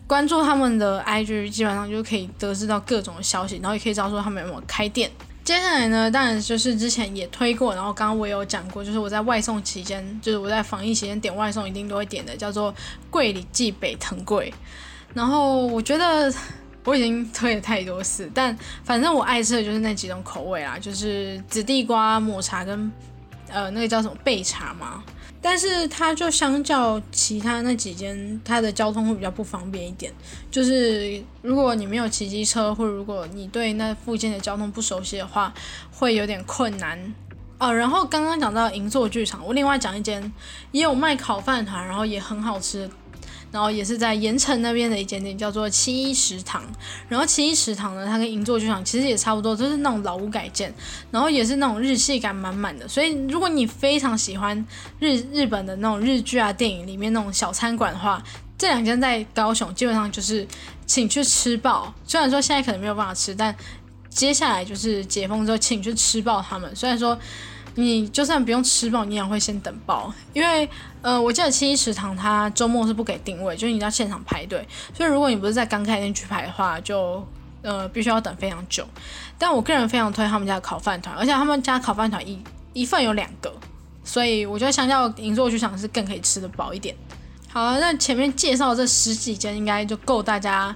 [0.06, 5.10] 关注他们的 IG，基本上就可以得知到各种消息，然后也可以知道说他们有没有开店。
[5.50, 12.72] 接下来呢，当然就是之前也推过，然后刚刚我也有讲过，就是我在外送期间，就是我在防疫期间点外送一定都会点的，叫做
[13.10, 14.54] 桂里记北藤桂。
[15.12, 16.32] 然后我觉得
[16.84, 22.92] 我已经推了太多次，但反正我爱吃的就是那几种口味啦，就是紫地瓜抹茶跟
[23.48, 25.02] 呃那个叫什么焙茶嘛。
[25.42, 30.12] 但是它就相较其他那几间，它的交通会比较不方便一点。
[30.50, 35.52] 就是如果你没有骑机车，或者如果你对那附近的交通不熟悉的话，
[35.90, 37.14] 会有点困难
[37.58, 37.72] 哦。
[37.72, 40.32] 然后刚刚讲到银座剧场，我另外讲一间
[40.72, 42.90] 也有卖烤饭团，然后也很好吃。
[43.52, 46.62] 然后也是在盐城那边的一间店，叫做七一食堂。
[47.08, 50.72] 然后七一食堂呢，它跟银座剧场其实也差不多，就是那种老屋改建，
[51.10, 52.86] 然后也是那种日系感满满的。
[52.86, 54.64] 所以如果你非常喜欢
[54.98, 58.22] 日日本的那种日剧啊、电影里面那种小餐馆的话，
[58.56, 60.46] 这两间在高雄基本上就是
[60.86, 61.92] 请去吃爆。
[62.06, 63.54] 虽然说现在可能没有办法吃，但
[64.08, 66.74] 接下来就是解封之后，请去吃爆他们。
[66.76, 67.18] 虽然说。
[67.76, 70.68] 你就算不用吃饱，你也会先等爆，因为
[71.02, 77.26] 呃，我记得七一食堂它周末是不给定位，就是你要现场排队，所以如果你不是在刚开店去排的话，就
[77.62, 78.86] 呃必须要等非常久。
[79.38, 82.42] 但我个人非常推他们家的烤饭团，而且他们家烤饭团一
[82.72, 83.52] 一份有两个，
[84.04, 86.94] 所以我觉得相较银座剧场是更可以吃得饱一点。
[87.48, 90.74] 好了，那前面介绍这十几间应该就够大家。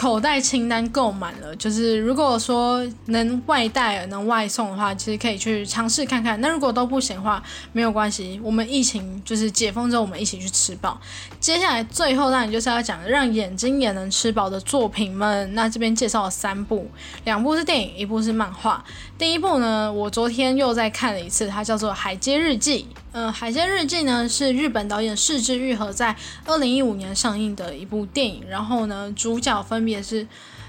[0.00, 6.40] 口袋清单购满了，就是如果说能外带、能外送的话，其实可以去尝试看看。
[6.40, 7.42] 那如果都不行的话，
[7.72, 10.98] 没有关系，我们疫情就是解封之后，我们一起去吃饱。
[11.38, 15.54] 接下来最后当然就是要讲让眼睛也能吃饱的作品们。
[15.54, 16.90] 那这边介绍了三部，
[17.24, 18.82] 两部是电影，一部是漫画。
[19.18, 22.88] 第一部呢，我昨天又在看了一次，它叫做《海街日记》。
[23.12, 26.14] 呃，《海鲜日记》呢是日本导演市之愈和在
[26.46, 30.24] 二零一五年上映的一部电影，然后呢，主角分别是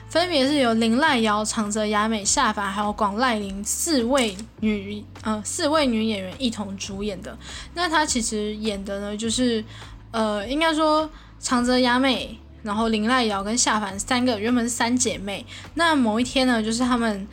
[0.10, 7.38] 分别是由林濑遥、长泽雅美、夏凡还有广濑铃四位女呃四位女演员一同主演的。
[7.76, 9.64] 那她其实演的呢，就是
[10.10, 11.08] 呃，应该说
[11.39, 15.46] 长泽雅美，然后林濑遥跟夏凡三个原本是三姐妹。
[15.76, 17.28] 那某一天呢，就是她们。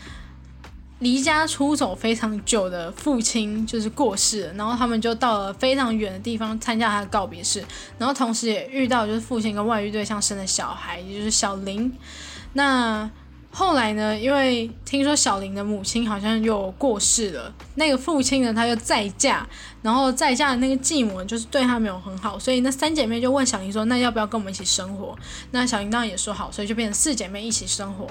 [1.00, 7.64] 离家出走非常久的父亲就是过世了，然后他们就到了非常远的地方参加他的告别式，
[7.98, 11.92] 然后同时也遇到就是父亲跟外遇对象生的小孩，也就是小林。
[12.54, 13.08] 那
[13.50, 19.46] 后来呢，因为听说小林的母亲好像又过世了，那个父亲呢他又再嫁，
[19.82, 25.16] 然后再嫁的那个继母就是对他没有很好，所以那三姐妹就问小林说：“那要不要跟我们一起生活？”
[25.52, 28.06] 那小林当然也说好，所以就变成四姐妹一起生活。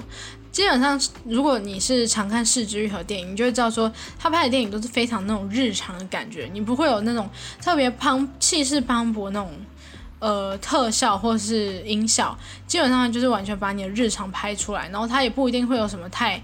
[0.50, 7.28] 基本上，如果你是常看《世之愈合》电影，你就会知道说，他拍的电影都是非常那种日常的感觉，你不会有那种
[7.62, 9.52] 特别磅气势磅礴那种
[10.18, 12.36] 呃特效或是音效，
[12.66, 16.42] 基本上就是完全把你的日常拍出来，然后他也不一定会有什么太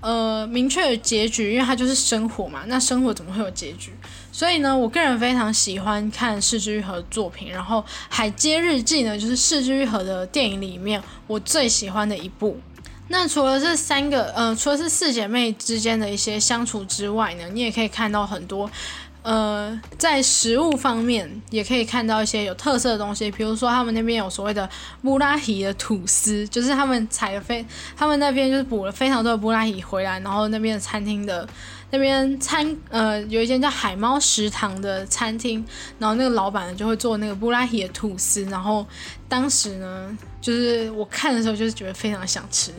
[0.00, 3.92] 呃明确的结局，因为它就是生活嘛，那生活怎么会有结局？
[4.32, 7.78] 所以呢，我个人非常喜欢看《世之愈合》的作品，然后
[8.08, 12.58] 《海街日记》呢，就是《世之愈合》的电影里面我最喜欢的一部。
[13.12, 18.68] 那除了这三个，呃，除了是四姐妹之间的一些相处之外呢，你也可以看到很多，
[19.20, 24.66] 呃，在食物方面也可以看到一些有特色的东西，比如说他们那边有所谓的
[25.02, 27.62] 布拉提的吐司，就是他们采了非，
[27.94, 31.46] 他们那边就是捕了非常多的布拉提回来，然后那边的餐厅的
[31.90, 35.62] 那边餐，呃，有一间叫海猫食堂的餐厅，
[35.98, 38.86] 然后那个老板就会做那个布拉提的吐司，然后
[39.28, 40.16] 当时呢。
[40.42, 42.72] 就是我看的时候，就是觉得非常想吃。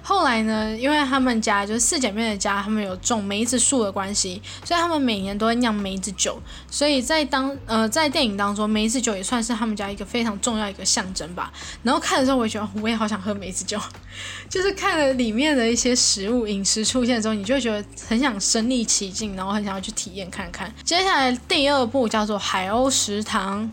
[0.00, 6.40] 后来呢，因为他们家就是四姐妹的家，他们有种梅子树的关系，所以他们每年都会酿梅子酒。
[6.70, 11.52] 所以在当呃在电影当中，梅子酒也算是他们家一个非常重要一个象征吧。
[11.82, 13.78] 然后看的时候，我也觉得我也好想喝梅子酒。
[14.48, 20.72] 就是看了里面的一些食物饮食出现之后，你就觉得很想身临其境，然后很想要去体验看看。
[20.84, 23.70] 接下来第二部叫做《海鸥食堂》。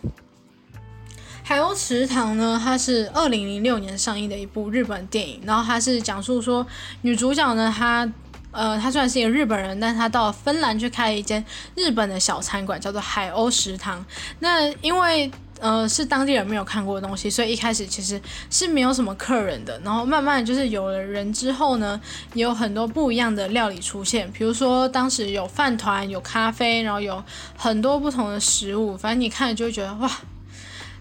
[1.48, 6.66] 海鸥池塘呢，它是二零零六年上映的一部日本电影，然后它是讲述说
[7.04, 8.12] 女主角呢，她
[8.50, 14.04] 呃，她虽然是一个日本人，但她到芬兰去开了一间日本的小餐馆，叫做海鸥食堂。
[14.40, 15.30] 那因为
[15.60, 18.20] 呃是当地人没有看过的东西，所以一开始其实
[18.50, 19.80] 是没有什么客人的。
[19.86, 22.02] 然后慢慢就是有了人之后呢，
[22.34, 27.24] 也有很多不一样的料理出现，比如说当时有饭团、有咖啡，然后有
[27.56, 30.10] 很多不同的食物，反正你看了就会觉得哇。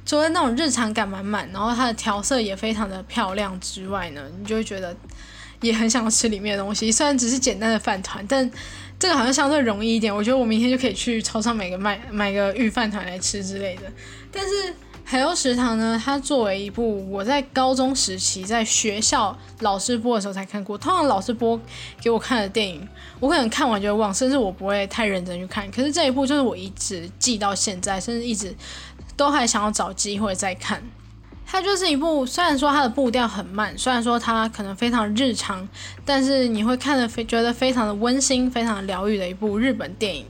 [0.06, 4.94] 除了那种日常感满满，然后它的调色也非常的漂亮之外呢，你就会觉得
[5.62, 6.92] 也很想吃里面的东西。
[6.92, 8.50] 虽然只是简单的饭团，但
[8.98, 10.14] 这个好像相对容易一点。
[10.14, 13.82] 我觉得我明天就可以去超市买个买 买个御饭团来吃之类的。
[14.30, 14.74] 但是
[15.04, 21.58] 海鸥食堂呢，它作为一部我在高中时期在学校老师播的时候才看过，通常老师播
[22.00, 22.86] 给我看的电影，
[23.20, 25.70] 我可能看完就会忘，甚至我不会太认真去看。
[25.70, 28.54] 可是这一部就是我一直记到现在，甚至一直。
[29.16, 30.82] 都还想要找机会再看，
[31.46, 35.68] 它就是一部虽然说它的步调很慢，虽然说它可能非常日常，
[36.04, 40.26] 但是你会看的非觉得非常的温馨、非常疗愈的一部日本电影。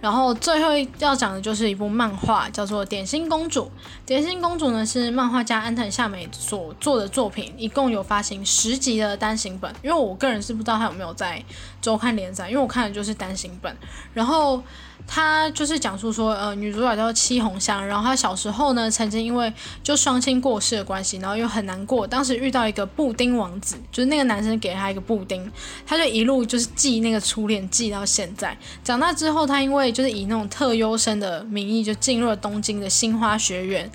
[0.00, 3.62] 然后最后要讲的就是一部漫画，叫做《点心公主》。
[4.06, 9.74] 《点心公主》呢是漫画家安藤夏美所做的作品，一共有发行十集的单行本。
[9.82, 11.42] 因为我个人是不知道它有没有在
[11.80, 13.76] 周刊连载，因为我看的就是单行本。
[14.14, 14.62] 然后。
[15.10, 19.50] 他就是讲述说，呃，女主角叫七红香，然后她小时候呢，曾经因为
[19.82, 25.50] 就双亲过世的关系，然后又很难过，当时遇到一个布丁王子，就是那个男生给她一个布丁，
[25.86, 28.54] 她就一路就是记那个初恋，记到现在。
[28.84, 33.90] 长大之后，她因为就是以那种特优生的名义，就进入了东京的新花学院。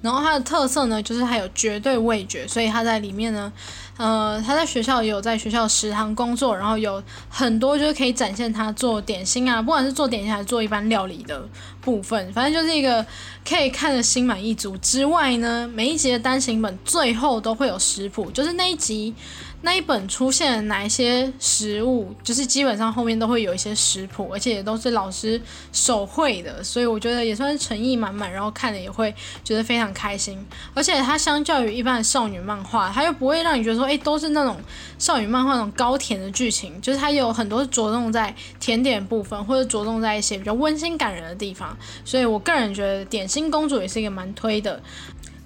[0.00, 3.52] 然后她的特色呢，就是她有绝对味觉，所以她在里面呢，
[4.00, 11.46] 呃，他在学校也有在学校食堂工作，然后有很多就是可以展现他做点心啊，不管是做点心还是做一般料理的
[11.82, 13.04] 部分，反正就是一个
[13.46, 14.74] 可以看得心满意足。
[14.78, 19.14] 之外呢，每一集的单行本最后都会有食谱，就是那一集
[19.62, 25.40] 那一本出现哪一些食物，就是基本上后面都会有一些食谱，而且也都是老师
[25.70, 30.42] 手绘的，所以我觉得也算是诚意满满，然后看了也会觉得非常开心。
[30.72, 34.56] 而且它相较于一般的少女漫画，它又不会让你觉得说，哎，都是那种
[34.98, 41.76] 少女漫画那种高甜的剧情，就是它有很多着重在甜点部分，或者着重在一些比较温馨感人的地方。
[42.04, 44.80] 所以我个人觉得《点心公主》也是一个蛮推的。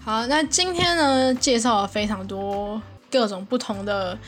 [0.04, 2.80] 好，那今天呢，介绍了非常多。
[3.14, 4.18] 各种不同的，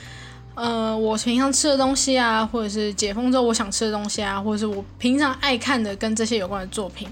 [0.54, 7.08] 呃，我平常吃的东西啊，或者是解封之后我想吃的东西啊，或者是我平常爱看的跟这些有关的作品。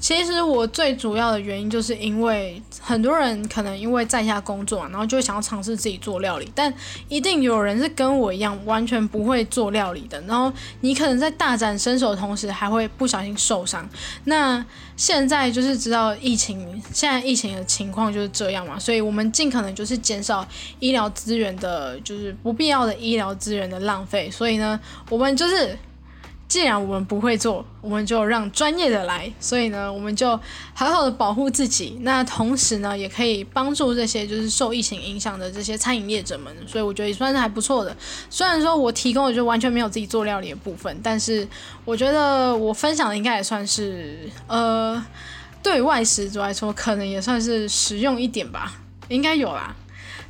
[0.00, 6.72] 其实我最主要的原因就是因为很多人可能因为在家工作，然后就想要尝试自己做料理，但
[7.08, 10.20] 一定有人是跟我一样完全不会做料理的。
[10.22, 13.88] 然后你可能在大展身手的同时，还会不小心受伤。
[14.24, 14.64] 那
[14.96, 20.46] 现在就是知道疫情，现在疫情的情况就是这样嘛，所以我们尽可能就是减少
[20.78, 24.30] 医疗资源的，就是不必要的医疗资源的浪费。
[24.30, 24.78] 所以呢，
[25.10, 25.78] 我们就是。
[26.48, 29.30] 既然我们不会做，我们就让专业的来。
[29.38, 30.30] 所以呢，我们就
[30.72, 31.98] 好好的保护自己。
[32.00, 36.50] 那同时呢，也可以帮助这些就是受疫情影响的这些餐饮业者们。
[36.66, 37.94] 所以我觉得也算是还不错的。
[38.30, 41.46] 虽然说我提供的就完全没有自己做料理的部分，但是
[41.84, 45.04] 我觉得我分享的应该也算是呃，
[45.62, 48.72] 对外食族来说，可能也算是实用一点吧。
[49.08, 49.76] 应该有啦。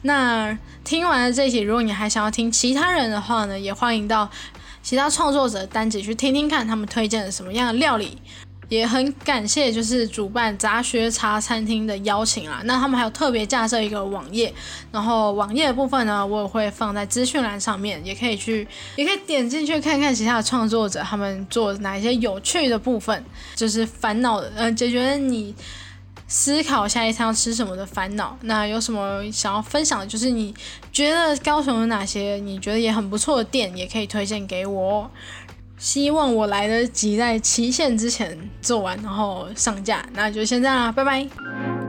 [0.02, 4.28] 那听完了这一集，如果你还想要听其他人的话呢，也欢迎到。
[4.82, 8.16] 其他创作者单集去听听看，他们推荐了什么样的料理，
[8.68, 12.60] 也很感谢就是主办杂学茶餐厅的邀请啦。
[12.64, 14.52] 那他们还有特别架设一个网页，
[14.90, 18.66] 然后网页的部分呢，我也会放在资讯栏上面，也可以去，
[18.96, 23.24] 也可以点进去看看其他的创作者他们做哪一些有趣的部分，
[23.54, 25.54] 就是烦恼的，呃，解决你。
[26.28, 30.06] 思考下一餐要吃什么的烦恼，那有什么想要分享的？
[30.06, 30.54] 就是你
[30.92, 35.10] 觉得高雄有哪些你觉得也很不错的店，也可以推荐给我。
[35.78, 40.04] 希望我来得及在期限之前做完，然后上架。
[40.12, 41.87] 那就先这样啦，拜拜。